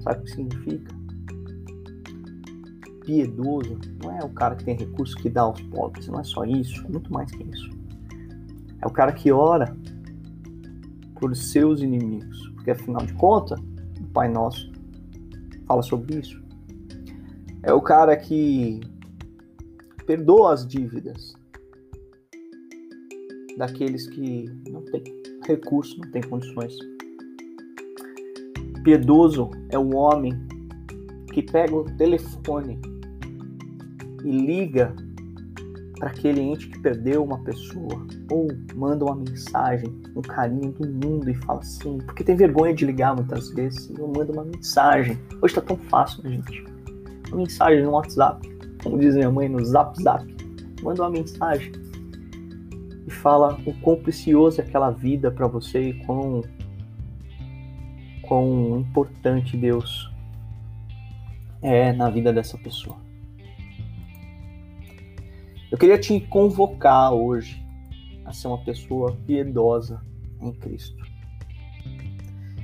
Sabe 0.00 0.20
o 0.20 0.24
que 0.24 0.30
significa? 0.30 0.94
Piedoso 3.04 3.78
não 4.02 4.10
é 4.10 4.24
o 4.24 4.30
cara 4.30 4.56
que 4.56 4.64
tem 4.64 4.76
recurso 4.76 5.16
que 5.16 5.30
dá 5.30 5.42
aos 5.42 5.60
pobres, 5.62 6.08
não 6.08 6.20
é 6.20 6.24
só 6.24 6.44
isso, 6.44 6.84
é 6.84 6.88
muito 6.88 7.12
mais 7.12 7.30
que 7.30 7.42
isso. 7.44 7.70
É 8.82 8.86
o 8.86 8.90
cara 8.90 9.12
que 9.12 9.30
ora 9.30 9.76
por 11.20 11.34
seus 11.36 11.80
inimigos. 11.80 12.48
Porque 12.54 12.72
afinal 12.72 13.06
de 13.06 13.14
contas, 13.14 13.60
o 14.00 14.06
Pai 14.12 14.28
Nosso 14.28 14.72
fala 15.66 15.82
sobre 15.82 16.18
isso. 16.18 16.42
É 17.62 17.72
o 17.72 17.80
cara 17.80 18.16
que 18.16 18.80
perdoa 20.06 20.54
as 20.54 20.66
dívidas 20.66 21.34
daqueles 23.58 24.06
que 24.06 24.44
não 24.70 24.82
têm 24.82 25.02
recurso, 25.46 25.98
não 26.00 26.10
têm 26.10 26.22
condições. 26.22 26.74
Piedoso 28.84 29.50
é 29.70 29.78
o 29.78 29.94
homem 29.96 30.32
que 31.32 31.42
pega 31.42 31.74
o 31.74 31.84
telefone 31.96 32.80
e 34.24 34.30
liga 34.30 34.94
para 35.98 36.10
aquele 36.10 36.40
ente 36.40 36.68
que 36.68 36.78
perdeu 36.80 37.24
uma 37.24 37.42
pessoa 37.42 38.06
ou 38.30 38.48
manda 38.74 39.04
uma 39.04 39.16
mensagem, 39.16 39.90
um 40.14 40.20
carinho 40.20 40.72
do 40.72 40.86
mundo 40.86 41.30
e 41.30 41.34
fala 41.34 41.60
assim, 41.60 41.98
porque 41.98 42.22
tem 42.22 42.36
vergonha 42.36 42.74
de 42.74 42.84
ligar 42.84 43.14
muitas 43.14 43.50
vezes, 43.50 43.90
eu 43.98 44.06
mando 44.06 44.32
uma 44.32 44.44
mensagem. 44.44 45.18
Hoje 45.42 45.58
está 45.58 45.62
tão 45.62 45.76
fácil, 45.76 46.22
né, 46.22 46.30
gente? 46.30 46.64
Uma 47.28 47.38
mensagem 47.38 47.82
no 47.82 47.92
WhatsApp, 47.92 48.55
como 48.86 49.00
diz 49.00 49.16
minha 49.16 49.30
mãe 49.32 49.48
no 49.48 49.64
Zap 49.64 50.00
Zap, 50.00 50.24
manda 50.80 51.02
uma 51.02 51.10
mensagem 51.10 51.72
e 53.04 53.10
fala 53.10 53.58
o 53.66 53.74
quão 53.80 53.96
precioso 53.96 54.60
é 54.60 54.64
aquela 54.64 54.90
vida 54.90 55.28
para 55.28 55.48
você 55.48 55.90
e 55.90 55.94
quão, 56.04 56.42
quão 58.22 58.78
importante 58.78 59.56
Deus 59.56 60.08
é 61.60 61.92
na 61.92 62.08
vida 62.08 62.32
dessa 62.32 62.56
pessoa. 62.58 62.96
Eu 65.68 65.76
queria 65.76 65.98
te 65.98 66.20
convocar 66.20 67.12
hoje 67.12 67.60
a 68.24 68.32
ser 68.32 68.46
uma 68.46 68.62
pessoa 68.62 69.16
piedosa 69.26 70.00
em 70.40 70.52
Cristo. 70.52 71.04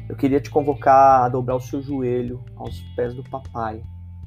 Eu 0.09 0.15
queria 0.15 0.41
te 0.41 0.51
convocar 0.51 1.25
a 1.25 1.29
dobrar 1.29 1.57
o 1.57 1.61
seu 1.61 1.83
joelho 1.83 2.45
aos 2.55 2.81
pés 2.95 3.13
do 3.13 3.25
papai 3.25 3.83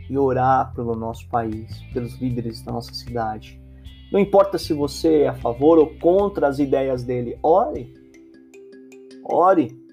e 0.10 0.18
orar 0.18 0.74
pelo 0.74 0.96
nosso 0.96 1.28
país, 1.30 1.82
pelos 1.94 2.15
líderes 2.20 2.62
da 2.63 2.72
nossa 2.72 2.94
cidade. 2.94 3.62
Não 4.12 4.20
importa 4.20 4.58
se 4.58 4.74
você 4.74 5.22
é 5.22 5.28
a 5.30 5.36
favor 5.36 5.78
ou 5.78 5.98
contra 6.00 6.48
as 6.48 6.60
ideias 6.60 7.04
dele, 7.04 7.38
ore. 7.41 7.94
Ore 9.24 9.86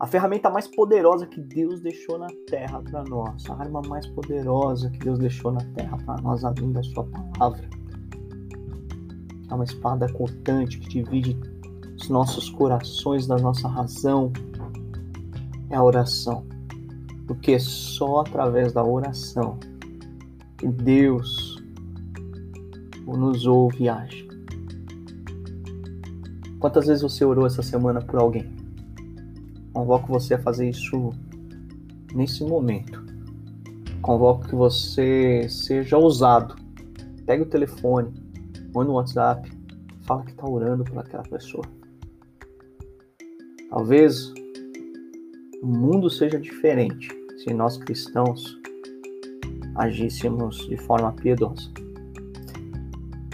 a 0.00 0.06
ferramenta 0.06 0.50
mais 0.50 0.66
poderosa 0.66 1.26
que 1.26 1.40
Deus 1.40 1.80
deixou 1.80 2.18
na 2.18 2.26
terra 2.46 2.82
para 2.82 3.04
nós, 3.04 3.48
a 3.48 3.54
arma 3.54 3.80
mais 3.88 4.06
poderosa 4.08 4.90
que 4.90 4.98
Deus 4.98 5.18
deixou 5.18 5.52
na 5.52 5.64
terra 5.72 5.96
para 6.04 6.20
nós, 6.20 6.44
além 6.44 6.72
da 6.72 6.82
Sua 6.82 7.04
palavra. 7.04 7.66
É 9.48 9.54
uma 9.54 9.64
espada 9.64 10.12
cortante 10.12 10.78
que 10.78 10.88
divide 10.88 11.38
os 11.96 12.08
nossos 12.08 12.50
corações 12.50 13.26
da 13.26 13.36
nossa 13.36 13.68
razão. 13.68 14.32
É 15.70 15.76
a 15.76 15.82
oração. 15.82 16.44
Porque 17.26 17.58
só 17.58 18.20
através 18.20 18.72
da 18.72 18.84
oração 18.84 19.58
que 20.56 20.66
Deus 20.66 21.62
nos 23.06 23.46
ouve 23.46 23.84
e 23.84 23.88
age. 23.88 24.28
Quantas 26.58 26.86
vezes 26.86 27.02
você 27.02 27.24
orou 27.24 27.46
essa 27.46 27.62
semana 27.62 28.00
por 28.00 28.18
alguém? 28.18 28.50
Convoco 29.72 30.08
você 30.08 30.34
a 30.34 30.38
fazer 30.38 30.70
isso 30.70 31.10
nesse 32.14 32.44
momento. 32.44 33.04
Convoco 34.00 34.46
que 34.46 34.54
você 34.54 35.46
seja 35.48 35.98
ousado. 35.98 36.54
Pegue 37.26 37.42
o 37.42 37.46
telefone, 37.46 38.12
manda 38.74 38.90
um 38.90 38.94
WhatsApp, 38.94 39.50
fala 40.02 40.24
que 40.24 40.30
está 40.30 40.48
orando 40.48 40.84
por 40.84 40.98
aquela 40.98 41.22
pessoa. 41.22 41.64
Talvez 43.68 44.32
o 45.64 45.66
mundo 45.66 46.10
seja 46.10 46.38
diferente 46.38 47.08
se 47.38 47.54
nós 47.54 47.78
cristãos 47.78 48.60
agíssemos 49.76 50.58
de 50.68 50.76
forma 50.76 51.10
piedosa. 51.12 51.70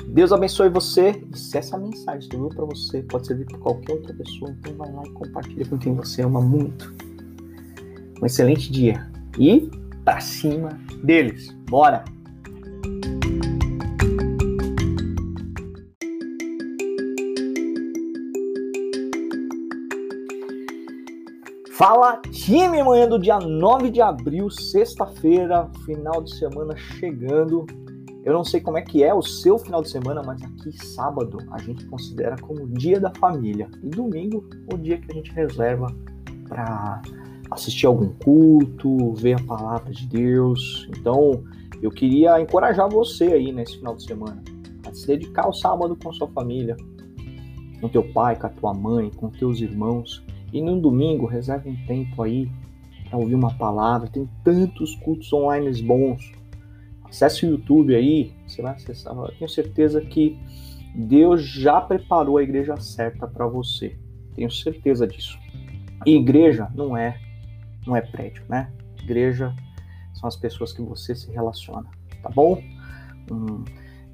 Deus 0.06 0.32
abençoe 0.32 0.68
você. 0.68 1.24
E 1.32 1.36
se 1.36 1.58
essa 1.58 1.76
mensagem 1.76 2.30
serviu 2.30 2.48
para 2.48 2.64
você, 2.64 3.02
pode 3.02 3.26
servir 3.26 3.46
para 3.46 3.58
qualquer 3.58 3.94
outra 3.94 4.14
pessoa, 4.14 4.50
então 4.52 4.74
vai 4.76 4.92
lá 4.92 5.02
e 5.04 5.10
compartilha 5.10 5.66
com 5.66 5.76
quem 5.76 5.92
você 5.94 6.22
ama 6.22 6.40
muito. 6.40 6.94
Um 8.22 8.26
excelente 8.26 8.70
dia. 8.70 9.10
E 9.36 9.68
para 10.04 10.20
cima 10.20 10.78
deles. 11.02 11.50
Bora! 11.68 12.04
Fala 21.80 22.20
time, 22.30 22.82
manhã 22.82 23.08
do 23.08 23.18
dia 23.18 23.38
9 23.38 23.88
de 23.88 24.02
abril, 24.02 24.50
sexta-feira, 24.50 25.66
final 25.86 26.22
de 26.22 26.36
semana 26.36 26.76
chegando. 26.76 27.64
Eu 28.22 28.34
não 28.34 28.44
sei 28.44 28.60
como 28.60 28.76
é 28.76 28.82
que 28.82 29.02
é 29.02 29.14
o 29.14 29.22
seu 29.22 29.56
final 29.56 29.80
de 29.80 29.88
semana, 29.88 30.22
mas 30.22 30.42
aqui 30.42 30.72
sábado 30.72 31.38
a 31.50 31.56
gente 31.56 31.86
considera 31.86 32.36
como 32.36 32.66
dia 32.66 33.00
da 33.00 33.10
família 33.14 33.66
e 33.82 33.88
domingo 33.88 34.46
o 34.70 34.76
dia 34.76 34.98
que 34.98 35.10
a 35.10 35.14
gente 35.14 35.32
reserva 35.32 35.86
para 36.46 37.00
assistir 37.50 37.86
algum 37.86 38.10
culto, 38.10 39.14
ver 39.14 39.40
a 39.40 39.44
palavra 39.44 39.90
de 39.90 40.06
Deus. 40.06 40.86
Então, 40.90 41.42
eu 41.80 41.90
queria 41.90 42.38
encorajar 42.42 42.90
você 42.90 43.24
aí 43.24 43.52
nesse 43.52 43.78
final 43.78 43.96
de 43.96 44.04
semana 44.04 44.42
a 44.86 44.92
se 44.92 45.06
dedicar 45.06 45.46
ao 45.46 45.54
sábado 45.54 45.96
com 45.96 46.12
sua 46.12 46.28
família, 46.28 46.76
com 47.80 47.88
teu 47.88 48.02
pai, 48.12 48.36
com 48.36 48.48
a 48.48 48.50
tua 48.50 48.74
mãe, 48.74 49.10
com 49.16 49.30
teus 49.30 49.62
irmãos. 49.62 50.22
E 50.52 50.60
no 50.60 50.80
domingo, 50.80 51.26
reserve 51.26 51.70
um 51.70 51.86
tempo 51.86 52.22
aí 52.22 52.50
para 53.08 53.18
ouvir 53.18 53.34
uma 53.34 53.54
palavra. 53.54 54.08
Tem 54.08 54.28
tantos 54.44 54.94
cultos 54.96 55.32
online 55.32 55.82
bons 55.82 56.40
Acesse 57.10 57.44
o 57.44 57.50
YouTube 57.50 57.94
aí, 57.94 58.32
você 58.46 58.62
vai 58.62 58.72
acessar. 58.72 59.12
Eu 59.12 59.34
tenho 59.36 59.50
certeza 59.50 60.00
que 60.00 60.38
Deus 60.94 61.42
já 61.42 61.80
preparou 61.80 62.38
a 62.38 62.42
igreja 62.42 62.76
certa 62.76 63.26
para 63.26 63.46
você. 63.48 63.98
Tenho 64.36 64.50
certeza 64.50 65.08
disso. 65.08 65.36
E 66.06 66.14
igreja 66.14 66.68
não 66.72 66.96
é 66.96 67.20
não 67.84 67.96
é 67.96 68.00
prédio, 68.00 68.44
né? 68.48 68.72
Igreja 69.02 69.52
são 70.14 70.28
as 70.28 70.36
pessoas 70.36 70.72
que 70.72 70.80
você 70.82 71.14
se 71.14 71.32
relaciona, 71.32 71.90
tá 72.22 72.28
bom? 72.28 72.62
Hum, 73.30 73.64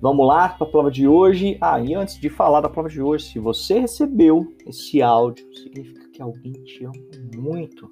vamos 0.00 0.26
lá 0.26 0.48
para 0.48 0.66
a 0.66 0.70
prova 0.70 0.90
de 0.90 1.06
hoje. 1.06 1.58
Ah, 1.60 1.78
e 1.80 1.94
antes 1.94 2.18
de 2.18 2.30
falar 2.30 2.62
da 2.62 2.68
prova 2.68 2.88
de 2.88 3.02
hoje, 3.02 3.26
se 3.26 3.38
você 3.38 3.80
recebeu 3.80 4.54
esse 4.66 5.02
áudio, 5.02 5.44
significa 5.54 6.05
que 6.16 6.22
alguém 6.22 6.52
te 6.52 6.84
ama 6.84 6.94
muito 7.36 7.86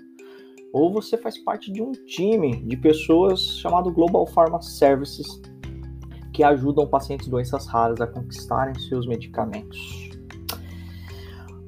ou 0.73 0.93
você 0.93 1.17
faz 1.19 1.39
parte 1.39 1.71
de 1.71 1.83
um 1.83 1.93
time 1.93 2.57
de 2.65 2.77
pessoas 2.77 3.41
chamado 3.59 3.93
Global 3.93 4.27
Pharma 4.27 4.61
Services 4.63 5.41
que 6.33 6.43
ajudam 6.43 6.87
pacientes 6.87 7.27
de 7.27 7.31
doenças 7.31 7.67
raras 7.67 8.01
a 8.01 8.09
conquistarem 8.09 8.75
seus 8.89 9.07
medicamentos. 9.07 10.11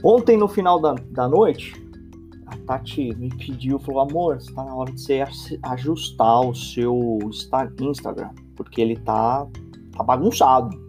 Ontem, 0.02 0.36
no 0.36 0.48
final 0.48 0.80
da, 0.80 0.94
da 0.94 1.28
noite, 1.28 1.72
a 2.46 2.56
Tati 2.56 3.14
me 3.14 3.28
pediu, 3.28 3.78
falou, 3.78 4.00
amor, 4.00 4.38
está 4.38 4.64
na 4.64 4.74
hora 4.74 4.90
de 4.90 5.00
você 5.00 5.24
ajustar 5.62 6.40
o 6.40 6.54
seu 6.54 7.18
Instagram, 7.22 8.30
porque 8.56 8.80
ele 8.80 8.96
tá, 8.96 9.46
tá 9.92 10.02
bagunçado. 10.02 10.85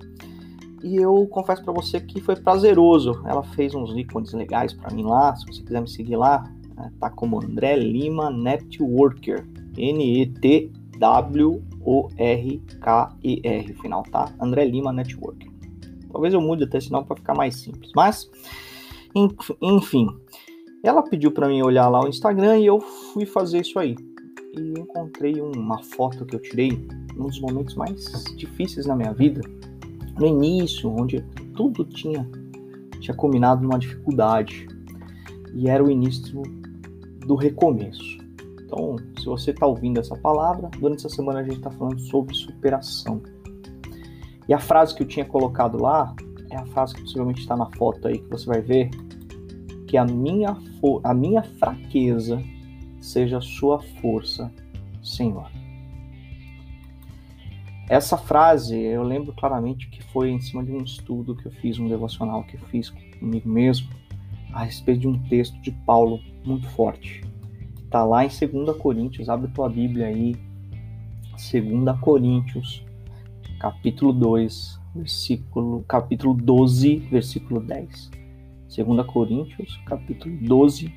E 0.83 0.95
eu 0.97 1.27
confesso 1.27 1.63
para 1.63 1.73
você 1.73 1.99
que 1.99 2.21
foi 2.21 2.35
prazeroso. 2.35 3.21
Ela 3.25 3.43
fez 3.43 3.73
uns 3.73 3.95
ícones 3.97 4.33
legais 4.33 4.73
para 4.73 4.93
mim 4.93 5.03
lá. 5.03 5.35
Se 5.35 5.45
você 5.45 5.63
quiser 5.63 5.81
me 5.81 5.89
seguir 5.89 6.15
lá, 6.15 6.43
né? 6.77 6.91
Tá 6.99 7.09
como 7.09 7.43
André 7.43 7.75
Lima 7.75 8.29
Networker. 8.29 9.45
N-E-T-W-O-R-K-E-R, 9.75 10.53
final, 13.73 14.03
tá? 14.03 14.33
André 14.39 14.65
Lima 14.65 14.91
Networker. 14.91 15.51
Talvez 16.11 16.33
eu 16.33 16.41
mude 16.41 16.63
até 16.63 16.79
esse 16.79 16.91
nome 16.91 17.05
para 17.05 17.15
ficar 17.15 17.35
mais 17.35 17.55
simples. 17.55 17.91
Mas, 17.95 18.27
enfim, 19.61 20.07
ela 20.83 21.03
pediu 21.03 21.31
para 21.31 21.47
mim 21.47 21.61
olhar 21.61 21.87
lá 21.89 22.03
o 22.03 22.07
Instagram 22.07 22.57
e 22.57 22.65
eu 22.65 22.79
fui 22.79 23.27
fazer 23.27 23.61
isso 23.61 23.77
aí. 23.77 23.95
E 24.57 24.79
encontrei 24.79 25.39
uma 25.39 25.83
foto 25.83 26.25
que 26.25 26.35
eu 26.35 26.41
tirei 26.41 26.71
num 27.15 27.27
dos 27.27 27.39
momentos 27.39 27.75
mais 27.75 28.23
difíceis 28.35 28.87
na 28.87 28.95
minha 28.95 29.13
vida. 29.13 29.41
No 30.17 30.25
início, 30.25 30.89
onde 30.89 31.21
tudo 31.55 31.85
tinha, 31.85 32.27
tinha 32.99 33.15
combinado 33.15 33.61
numa 33.61 33.77
dificuldade. 33.77 34.67
E 35.53 35.69
era 35.69 35.83
o 35.83 35.89
início 35.89 36.41
do 37.25 37.35
recomeço. 37.35 38.17
Então, 38.63 38.95
se 39.17 39.25
você 39.25 39.51
está 39.51 39.65
ouvindo 39.65 39.99
essa 39.99 40.15
palavra, 40.15 40.69
durante 40.79 41.05
essa 41.05 41.15
semana 41.15 41.39
a 41.39 41.43
gente 41.43 41.57
está 41.57 41.71
falando 41.71 41.99
sobre 42.01 42.35
superação. 42.35 43.21
E 44.47 44.53
a 44.53 44.59
frase 44.59 44.95
que 44.95 45.03
eu 45.03 45.07
tinha 45.07 45.25
colocado 45.25 45.81
lá 45.81 46.15
é 46.49 46.57
a 46.57 46.65
frase 46.67 46.95
que 46.95 47.01
possivelmente 47.01 47.41
está 47.41 47.55
na 47.55 47.69
foto 47.77 48.07
aí 48.07 48.19
que 48.19 48.29
você 48.29 48.45
vai 48.45 48.61
ver, 48.61 48.89
que 49.87 49.97
a 49.97 50.05
minha, 50.05 50.57
a 51.03 51.13
minha 51.13 51.43
fraqueza 51.43 52.41
seja 52.99 53.37
a 53.37 53.41
sua 53.41 53.79
força, 54.01 54.51
Senhor. 55.01 55.56
Essa 57.89 58.17
frase 58.17 58.77
eu 58.77 59.01
lembro 59.01 59.33
claramente 59.33 59.87
que 59.89 60.03
foi 60.03 60.29
em 60.29 60.41
cima 60.41 60.63
de 60.63 60.71
um 60.71 60.83
estudo 60.83 61.35
que 61.35 61.45
eu 61.45 61.51
fiz, 61.51 61.79
um 61.79 61.87
devocional 61.87 62.43
que 62.43 62.55
eu 62.55 62.61
fiz 62.67 62.89
comigo 62.89 63.47
mesmo, 63.47 63.89
a 64.51 64.63
respeito 64.63 65.01
de 65.01 65.07
um 65.07 65.17
texto 65.29 65.57
de 65.61 65.71
Paulo 65.71 66.19
muito 66.43 66.67
forte. 66.71 67.23
Está 67.83 68.03
lá 68.03 68.25
em 68.25 68.27
2 68.27 68.75
Coríntios, 68.77 69.29
abre 69.29 69.49
tua 69.51 69.69
Bíblia 69.69 70.07
aí, 70.07 70.35
2 71.31 71.99
Coríntios, 72.01 72.83
capítulo 73.57 74.11
2, 74.11 74.79
versículo, 74.93 75.85
capítulo 75.87 76.33
12, 76.33 76.97
versículo 76.97 77.61
10. 77.61 78.11
2 78.75 79.07
Coríntios, 79.07 79.79
capítulo 79.85 80.35
12, 80.41 80.93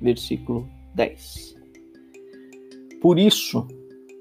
versículo 0.00 0.68
10. 0.94 1.56
Por 3.00 3.18
isso, 3.18 3.66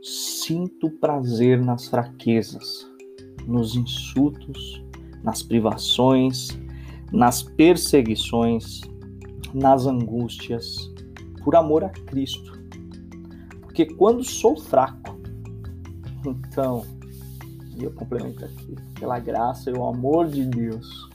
sinto 0.01 0.89
prazer 0.89 1.61
nas 1.61 1.87
fraquezas, 1.87 2.89
nos 3.45 3.75
insultos, 3.75 4.83
nas 5.23 5.43
privações, 5.43 6.49
nas 7.11 7.43
perseguições, 7.43 8.81
nas 9.53 9.85
angústias, 9.85 10.91
por 11.43 11.55
amor 11.55 11.83
a 11.83 11.89
Cristo. 11.89 12.59
Porque 13.61 13.85
quando 13.85 14.23
sou 14.23 14.59
fraco, 14.59 15.19
então, 16.25 16.83
e 17.77 17.83
eu 17.83 17.91
complemento 17.91 18.45
aqui, 18.45 18.75
pela 18.99 19.19
graça 19.19 19.69
e 19.69 19.73
o 19.73 19.83
amor 19.83 20.27
de 20.27 20.45
Deus, 20.45 21.09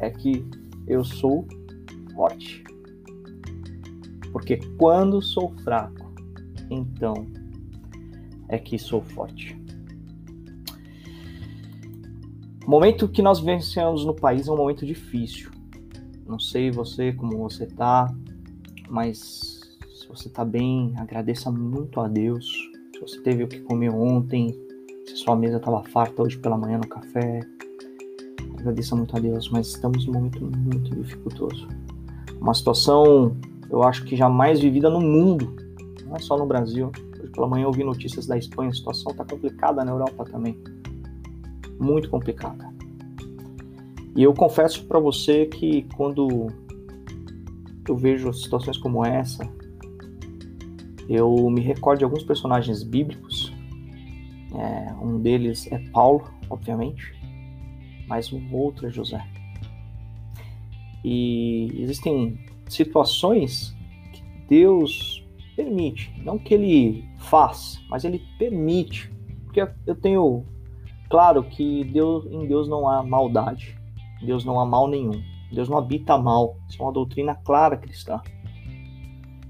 é 0.00 0.10
que 0.10 0.44
eu 0.86 1.04
sou 1.04 1.46
forte. 2.14 2.64
Porque 4.32 4.58
quando 4.78 5.22
sou 5.22 5.54
fraco, 5.64 6.12
então 6.70 7.26
é 8.48 8.58
que 8.58 8.78
sou 8.78 9.02
forte. 9.02 9.56
O 12.66 12.70
momento 12.70 13.08
que 13.08 13.22
nós 13.22 13.38
vencemos 13.38 14.04
no 14.04 14.12
país 14.12 14.48
é 14.48 14.52
um 14.52 14.56
momento 14.56 14.84
difícil. 14.84 15.50
Não 16.26 16.38
sei 16.38 16.70
você 16.70 17.12
como 17.12 17.38
você 17.38 17.64
tá, 17.64 18.12
mas 18.88 19.60
se 19.94 20.08
você 20.08 20.28
tá 20.28 20.44
bem, 20.44 20.92
agradeça 20.96 21.50
muito 21.50 22.00
a 22.00 22.08
Deus. 22.08 22.46
Se 22.92 23.00
você 23.00 23.20
teve 23.20 23.44
o 23.44 23.48
que 23.48 23.60
comer 23.60 23.90
ontem, 23.90 24.52
se 25.06 25.16
sua 25.16 25.36
mesa 25.36 25.58
estava 25.58 25.82
farta 25.84 26.22
hoje 26.22 26.38
pela 26.38 26.58
manhã 26.58 26.78
no 26.78 26.88
café, 26.88 27.40
agradeça 28.58 28.96
muito 28.96 29.16
a 29.16 29.20
Deus, 29.20 29.48
mas 29.50 29.68
estamos 29.68 30.04
num 30.06 30.14
momento 30.14 30.44
muito 30.44 30.94
dificultoso. 30.96 31.68
Uma 32.40 32.52
situação, 32.52 33.36
eu 33.70 33.84
acho 33.84 34.04
que 34.04 34.16
jamais 34.16 34.58
vivida 34.58 34.90
no 34.90 35.00
mundo, 35.00 35.54
não 36.04 36.16
é 36.16 36.18
só 36.18 36.36
no 36.36 36.46
Brasil, 36.46 36.90
pela 37.36 37.46
manhã 37.46 37.64
eu 37.64 37.72
vi 37.72 37.84
notícias 37.84 38.26
da 38.26 38.36
Espanha, 38.36 38.70
a 38.70 38.74
situação 38.74 39.12
está 39.12 39.24
complicada 39.24 39.84
na 39.84 39.92
Europa 39.92 40.24
também. 40.24 40.58
Muito 41.78 42.08
complicada. 42.08 42.74
E 44.16 44.22
eu 44.22 44.32
confesso 44.32 44.84
para 44.86 44.98
você 44.98 45.44
que 45.44 45.82
quando 45.94 46.48
eu 47.86 47.96
vejo 47.96 48.32
situações 48.32 48.78
como 48.78 49.04
essa, 49.04 49.46
eu 51.08 51.50
me 51.50 51.60
recordo 51.60 51.98
de 51.98 52.04
alguns 52.04 52.24
personagens 52.24 52.82
bíblicos. 52.82 53.52
É, 54.54 54.94
um 54.94 55.20
deles 55.20 55.70
é 55.70 55.78
Paulo, 55.90 56.24
obviamente, 56.48 57.14
mas 58.08 58.32
um 58.32 58.50
outro 58.54 58.86
é 58.86 58.90
José. 58.90 59.22
E 61.04 61.70
existem 61.74 62.38
situações 62.66 63.76
que 64.14 64.22
Deus 64.48 65.25
permite, 65.56 66.12
não 66.22 66.38
que 66.38 66.54
ele 66.54 67.04
faz, 67.18 67.80
mas 67.88 68.04
ele 68.04 68.22
permite. 68.38 69.10
Porque 69.44 69.66
eu 69.86 69.96
tenho 69.96 70.44
claro 71.08 71.42
que 71.42 71.84
Deus, 71.84 72.26
em 72.26 72.46
Deus 72.46 72.68
não 72.68 72.88
há 72.88 73.02
maldade. 73.02 73.76
Em 74.22 74.26
Deus 74.26 74.44
não 74.44 74.60
há 74.60 74.66
mal 74.66 74.86
nenhum. 74.86 75.20
Deus 75.52 75.68
não 75.68 75.78
habita 75.78 76.18
mal. 76.18 76.56
Isso 76.68 76.80
é 76.80 76.84
uma 76.84 76.92
doutrina 76.92 77.34
clara 77.34 77.76
cristã. 77.76 78.20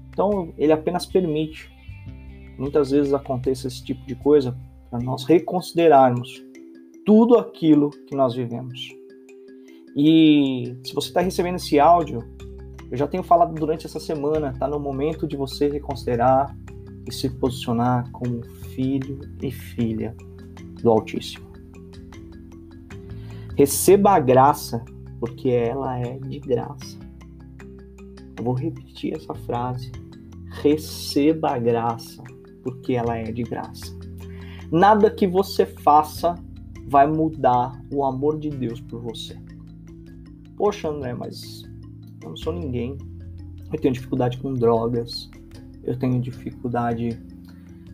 Então, 0.09 0.53
ele 0.57 0.71
apenas 0.71 1.05
permite. 1.05 1.69
Muitas 2.57 2.91
vezes 2.91 3.13
aconteça 3.13 3.67
esse 3.67 3.83
tipo 3.83 4.05
de 4.07 4.15
coisa 4.15 4.57
para 4.89 4.99
nós 4.99 5.25
reconsiderarmos 5.25 6.43
tudo 7.05 7.37
aquilo 7.37 7.89
que 8.07 8.15
nós 8.15 8.33
vivemos. 8.33 8.95
E 9.95 10.77
se 10.83 10.93
você 10.93 11.09
está 11.09 11.21
recebendo 11.21 11.55
esse 11.55 11.79
áudio, 11.79 12.19
eu 12.89 12.97
já 12.97 13.07
tenho 13.07 13.23
falado 13.23 13.53
durante 13.53 13.85
essa 13.85 13.99
semana, 13.99 14.51
está 14.51 14.67
no 14.67 14.79
momento 14.79 15.27
de 15.27 15.35
você 15.35 15.67
reconsiderar 15.69 16.55
e 17.07 17.11
se 17.13 17.29
posicionar 17.29 18.09
como 18.11 18.43
filho 18.75 19.19
e 19.41 19.51
filha 19.51 20.15
do 20.81 20.89
Altíssimo. 20.89 21.47
Receba 23.57 24.11
a 24.11 24.19
graça, 24.19 24.83
porque 25.19 25.49
ela 25.49 25.97
é 25.97 26.17
de 26.19 26.39
graça. 26.39 26.97
Eu 28.37 28.43
vou 28.43 28.53
repetir 28.53 29.15
essa 29.15 29.33
frase. 29.33 29.91
Receba 30.61 31.51
a 31.51 31.59
graça, 31.59 32.23
porque 32.63 32.93
ela 32.93 33.17
é 33.17 33.31
de 33.31 33.43
graça. 33.43 33.97
Nada 34.71 35.09
que 35.09 35.25
você 35.25 35.65
faça 35.65 36.35
vai 36.87 37.07
mudar 37.07 37.81
o 37.91 38.05
amor 38.05 38.37
de 38.37 38.49
Deus 38.49 38.79
por 38.79 39.01
você. 39.01 39.37
Poxa, 40.55 40.89
André, 40.89 41.13
mas 41.13 41.66
eu 42.27 42.31
não 42.31 42.37
sou 42.37 42.53
ninguém. 42.53 42.97
Eu 43.71 43.79
tenho 43.79 43.93
dificuldade 43.93 44.37
com 44.39 44.53
drogas. 44.53 45.29
Eu 45.83 45.97
tenho 45.97 46.19
dificuldade. 46.19 47.17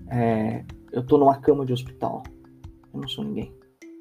É, 0.10 0.66
eu 0.92 1.06
tô 1.06 1.18
numa 1.18 1.38
cama 1.38 1.66
de 1.66 1.74
hospital. 1.74 2.24
Eu 2.94 3.02
não 3.02 3.08
sou 3.08 3.24
ninguém. 3.24 3.52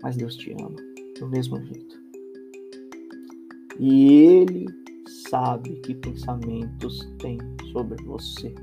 Mas 0.03 0.17
Deus 0.17 0.35
te 0.37 0.53
ama 0.53 0.77
do 1.19 1.29
mesmo 1.29 1.63
jeito. 1.65 2.03
E 3.79 4.15
Ele 4.15 4.67
sabe 5.29 5.71
que 5.81 5.95
pensamentos 5.95 7.07
tem 7.19 7.39
sobre 7.73 8.03
você. 8.05 8.55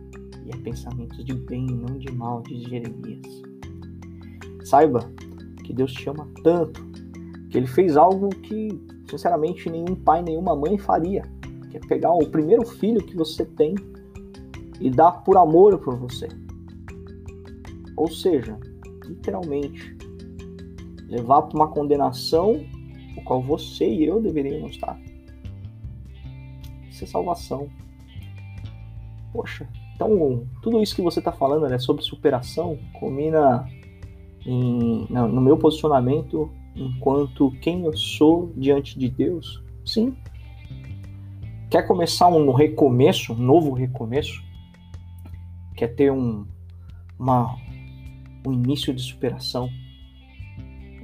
E 0.45 0.49
é 0.51 0.57
pensamentos 0.57 1.23
de 1.23 1.33
bem, 1.33 1.65
não 1.65 1.97
de 1.97 2.11
mal, 2.11 2.41
diz 2.43 2.63
Jeremias. 2.63 3.41
Saiba 4.63 4.99
que 5.63 5.73
Deus 5.73 5.93
te 5.93 6.09
ama 6.09 6.27
tanto 6.43 6.87
que 7.49 7.57
Ele 7.57 7.67
fez 7.67 7.97
algo 7.97 8.29
que, 8.29 8.69
sinceramente, 9.09 9.69
nenhum 9.69 9.95
pai, 9.95 10.21
nenhuma 10.21 10.55
mãe 10.55 10.77
faria 10.77 11.23
que 11.69 11.77
é 11.77 11.79
pegar 11.79 12.13
o 12.13 12.27
primeiro 12.27 12.65
filho 12.65 13.03
que 13.03 13.15
você 13.15 13.45
tem 13.45 13.75
e 14.79 14.89
dar 14.89 15.11
por 15.23 15.37
amor 15.37 15.77
por 15.79 15.95
você. 15.97 16.27
Ou 17.95 18.09
seja, 18.09 18.57
literalmente, 19.05 19.95
levar 21.07 21.43
para 21.43 21.55
uma 21.55 21.67
condenação 21.67 22.63
o 23.17 23.21
qual 23.23 23.41
você 23.41 23.87
e 23.87 24.05
eu 24.05 24.21
deveríamos 24.21 24.71
estar. 24.71 24.99
Isso 26.89 27.03
é 27.03 27.07
salvação. 27.07 27.69
Poxa, 29.33 29.67
então 29.95 30.47
tudo 30.61 30.81
isso 30.81 30.95
que 30.95 31.01
você 31.01 31.19
está 31.19 31.31
falando 31.31 31.67
né, 31.67 31.77
sobre 31.77 32.03
superação 32.03 32.79
combina 32.99 33.67
em, 34.45 35.07
no 35.09 35.41
meu 35.41 35.57
posicionamento 35.57 36.49
enquanto 36.75 37.51
quem 37.61 37.83
eu 37.83 37.95
sou 37.95 38.51
diante 38.55 38.97
de 38.97 39.09
Deus? 39.09 39.61
Sim, 39.85 40.15
Quer 41.69 41.85
começar 41.85 42.27
um 42.29 42.51
recomeço, 42.51 43.31
um 43.33 43.37
novo 43.37 43.73
recomeço? 43.73 44.43
Quer 45.75 45.89
ter 45.89 46.11
um, 46.11 46.43
uma, 47.19 47.55
um 48.43 48.51
início 48.51 48.91
de 48.91 49.03
superação? 49.03 49.69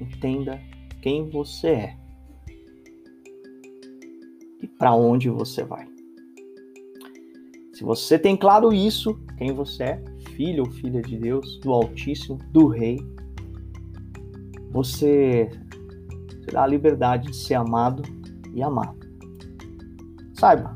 Entenda 0.01 0.59
quem 1.03 1.29
você 1.29 1.67
é 1.67 1.97
e 4.59 4.67
para 4.67 4.95
onde 4.95 5.29
você 5.29 5.63
vai. 5.63 5.87
Se 7.71 7.83
você 7.83 8.17
tem 8.17 8.35
claro 8.35 8.73
isso, 8.73 9.13
quem 9.37 9.53
você 9.53 9.83
é, 9.83 10.03
filho 10.31 10.63
ou 10.63 10.71
filha 10.71 11.03
de 11.03 11.15
Deus, 11.15 11.59
do 11.59 11.71
Altíssimo, 11.71 12.39
do 12.51 12.67
Rei, 12.67 12.97
você 14.71 15.47
terá 16.43 16.63
a 16.63 16.67
liberdade 16.67 17.29
de 17.29 17.35
ser 17.35 17.53
amado 17.53 18.01
e 18.51 18.63
amado. 18.63 19.04
Saiba, 20.45 20.75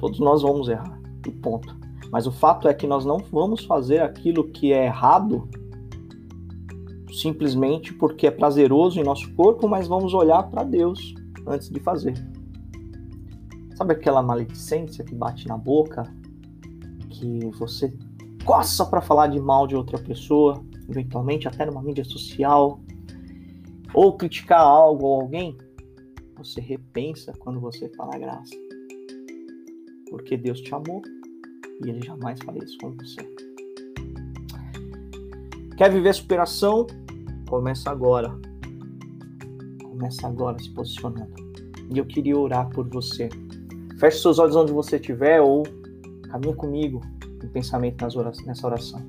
todos 0.00 0.18
nós 0.20 0.40
vamos 0.40 0.70
errar, 0.70 0.98
e 1.26 1.30
ponto. 1.30 1.76
Mas 2.10 2.26
o 2.26 2.32
fato 2.32 2.66
é 2.66 2.72
que 2.72 2.86
nós 2.86 3.04
não 3.04 3.18
vamos 3.30 3.62
fazer 3.66 4.00
aquilo 4.00 4.48
que 4.48 4.72
é 4.72 4.86
errado 4.86 5.46
simplesmente 7.12 7.92
porque 7.92 8.26
é 8.26 8.30
prazeroso 8.30 8.98
em 8.98 9.04
nosso 9.04 9.30
corpo, 9.34 9.68
mas 9.68 9.86
vamos 9.86 10.14
olhar 10.14 10.44
para 10.44 10.64
Deus 10.64 11.14
antes 11.46 11.68
de 11.68 11.78
fazer. 11.78 12.14
Sabe 13.76 13.92
aquela 13.92 14.22
maledicência 14.22 15.04
que 15.04 15.14
bate 15.14 15.46
na 15.46 15.58
boca, 15.58 16.10
que 17.10 17.50
você 17.58 17.94
coça 18.46 18.86
para 18.86 19.02
falar 19.02 19.26
de 19.26 19.38
mal 19.38 19.66
de 19.66 19.76
outra 19.76 19.98
pessoa, 19.98 20.64
eventualmente 20.88 21.46
até 21.46 21.66
numa 21.66 21.82
mídia 21.82 22.02
social, 22.02 22.80
ou 23.92 24.16
criticar 24.16 24.62
algo 24.62 25.04
ou 25.04 25.20
alguém? 25.20 25.54
Você 26.38 26.62
repensa 26.62 27.34
quando 27.38 27.60
você 27.60 27.90
fala 27.90 28.16
graça 28.16 28.65
porque 30.10 30.36
Deus 30.36 30.60
te 30.60 30.74
amou 30.74 31.02
e 31.84 31.90
Ele 31.90 32.04
jamais 32.04 32.38
faria 32.44 32.62
isso 32.62 32.78
com 32.78 32.92
você. 32.92 33.20
Quer 35.76 35.92
viver 35.92 36.14
superação? 36.14 36.86
Começa 37.48 37.90
agora. 37.90 38.34
Começa 39.82 40.26
agora 40.26 40.58
se 40.58 40.70
posicionando. 40.70 41.34
E 41.90 41.98
eu 41.98 42.06
queria 42.06 42.36
orar 42.36 42.68
por 42.70 42.88
você. 42.88 43.28
Feche 43.98 44.20
seus 44.20 44.38
olhos 44.38 44.56
onde 44.56 44.72
você 44.72 44.96
estiver 44.96 45.40
ou 45.40 45.64
caminha 46.30 46.54
comigo 46.54 47.00
em 47.42 47.48
pensamento 47.48 48.04
nessa 48.46 48.66
oração. 48.66 49.02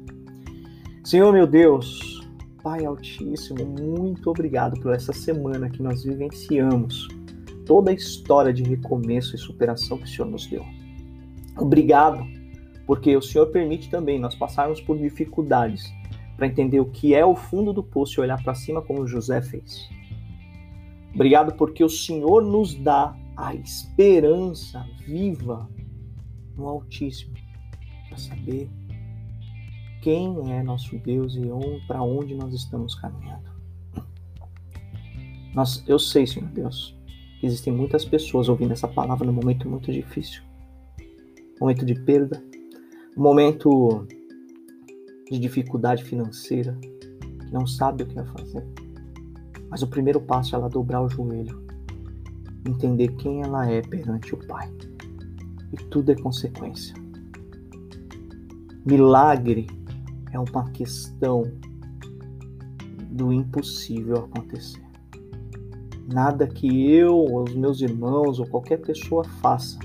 Senhor 1.03 1.31
meu 1.31 1.47
Deus, 1.47 2.27
Pai 2.61 2.85
Altíssimo, 2.85 3.65
muito 3.65 4.29
obrigado 4.29 4.79
por 4.81 4.93
essa 4.93 5.13
semana 5.13 5.69
que 5.69 5.81
nós 5.81 6.03
vivenciamos 6.03 7.07
toda 7.65 7.91
a 7.91 7.93
história 7.93 8.53
de 8.53 8.63
recomeço 8.63 9.35
e 9.35 9.39
superação 9.39 9.97
que 9.97 10.03
o 10.03 10.07
Senhor 10.07 10.29
nos 10.29 10.47
deu. 10.47 10.65
Obrigado, 11.59 12.23
porque 12.85 13.15
o 13.15 13.21
Senhor 13.21 13.47
permite 13.47 13.89
também 13.89 14.19
nós 14.19 14.35
passarmos 14.35 14.79
por 14.79 14.97
dificuldades 14.97 15.91
para 16.35 16.47
entender 16.47 16.79
o 16.79 16.85
que 16.85 17.15
é 17.15 17.25
o 17.25 17.35
fundo 17.35 17.73
do 17.73 17.83
poço 17.83 18.19
e 18.19 18.21
olhar 18.21 18.41
para 18.43 18.53
cima 18.53 18.81
como 18.81 19.07
José 19.07 19.41
fez. 19.41 19.89
Obrigado 21.13 21.55
porque 21.55 21.83
o 21.83 21.89
Senhor 21.89 22.43
nos 22.43 22.75
dá 22.75 23.17
a 23.35 23.55
esperança 23.55 24.85
viva 25.05 25.67
no 26.55 26.67
Altíssimo 26.67 27.33
para 28.07 28.17
saber 28.17 28.69
quem 30.01 30.53
é 30.53 30.61
nosso 30.61 30.95
Deus 30.99 31.35
e 31.35 31.41
para 31.87 32.03
onde 32.03 32.35
nós 32.35 32.53
estamos 32.53 32.93
caminhando. 32.93 33.47
Nós, 35.55 35.83
eu 35.87 35.97
sei, 35.97 36.27
Senhor 36.27 36.49
Deus, 36.49 36.95
que 37.39 37.47
existem 37.47 37.73
muitas 37.73 38.05
pessoas 38.05 38.47
ouvindo 38.47 38.73
essa 38.73 38.87
palavra 38.87 39.25
num 39.25 39.33
momento 39.33 39.67
muito 39.67 39.91
difícil 39.91 40.46
momento 41.59 41.85
de 41.85 41.95
perda, 41.95 42.43
momento 43.15 44.05
de 45.29 45.39
dificuldade 45.39 46.03
financeira, 46.03 46.77
que 47.21 47.51
não 47.51 47.65
sabe 47.65 48.03
o 48.03 48.05
que 48.05 48.15
vai 48.15 48.25
fazer. 48.25 48.65
Mas 49.69 49.81
o 49.81 49.87
primeiro 49.87 50.21
passo 50.21 50.55
é 50.55 50.59
ela 50.59 50.69
dobrar 50.69 51.01
o 51.01 51.09
joelho, 51.09 51.61
entender 52.65 53.09
quem 53.15 53.41
ela 53.41 53.69
é 53.69 53.81
perante 53.81 54.33
o 54.33 54.47
Pai. 54.47 54.71
E 55.73 55.77
tudo 55.85 56.11
é 56.11 56.15
consequência. 56.15 56.95
Milagre 58.85 59.67
é 60.31 60.39
uma 60.39 60.69
questão 60.71 61.43
do 63.09 63.33
impossível 63.33 64.29
acontecer. 64.31 64.85
Nada 66.07 66.47
que 66.47 66.89
eu, 66.89 67.21
os 67.21 67.53
meus 67.53 67.81
irmãos, 67.81 68.39
ou 68.39 68.47
qualquer 68.47 68.77
pessoa 68.77 69.25
faça 69.41 69.77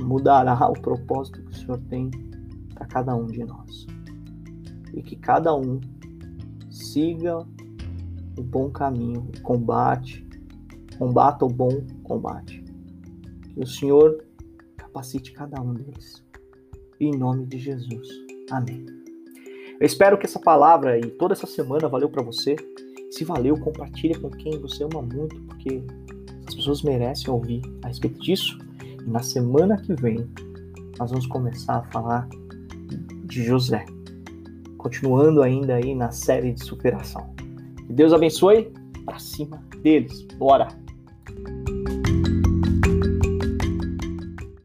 mudará 0.00 0.68
o 0.68 0.74
propósito 0.74 1.42
que 1.42 1.50
o 1.50 1.54
Senhor 1.54 1.78
tem 1.88 2.10
para 2.74 2.86
cada 2.86 3.14
um 3.14 3.26
de 3.26 3.44
nós. 3.44 3.86
E 4.94 5.02
que 5.02 5.16
cada 5.16 5.54
um 5.54 5.80
siga 6.70 7.38
o 8.38 8.42
bom 8.42 8.70
caminho, 8.70 9.28
o 9.36 9.42
combate, 9.42 10.26
combata 10.98 11.44
o 11.44 11.48
bom 11.48 11.84
combate. 12.02 12.62
Que 13.54 13.60
o 13.60 13.66
Senhor 13.66 14.24
capacite 14.76 15.32
cada 15.32 15.60
um 15.60 15.74
deles. 15.74 16.24
Em 17.00 17.16
nome 17.16 17.46
de 17.46 17.58
Jesus. 17.58 18.08
Amém. 18.50 18.86
Eu 19.78 19.86
espero 19.86 20.16
que 20.16 20.24
essa 20.24 20.40
palavra 20.40 20.98
e 20.98 21.10
toda 21.10 21.34
essa 21.34 21.46
semana 21.46 21.88
valeu 21.88 22.08
para 22.08 22.22
você. 22.22 22.56
Se 23.10 23.24
valeu, 23.24 23.58
compartilhe 23.58 24.14
com 24.14 24.30
quem 24.30 24.58
você 24.58 24.84
ama 24.84 25.02
muito, 25.02 25.40
porque 25.42 25.82
as 26.48 26.54
pessoas 26.54 26.82
merecem 26.82 27.30
ouvir 27.30 27.60
a 27.82 27.88
respeito 27.88 28.18
disso. 28.20 28.58
Na 29.06 29.22
semana 29.22 29.76
que 29.76 29.94
vem, 29.94 30.28
nós 30.98 31.10
vamos 31.10 31.26
começar 31.28 31.76
a 31.76 31.82
falar 31.84 32.28
de 33.24 33.44
José. 33.44 33.84
Continuando 34.78 35.42
ainda 35.42 35.76
aí 35.76 35.94
na 35.94 36.10
série 36.10 36.52
de 36.52 36.64
superação. 36.64 37.32
Que 37.86 37.92
Deus 37.92 38.12
abençoe 38.12 38.72
para 39.04 39.18
cima 39.18 39.62
deles. 39.82 40.26
Bora! 40.36 40.85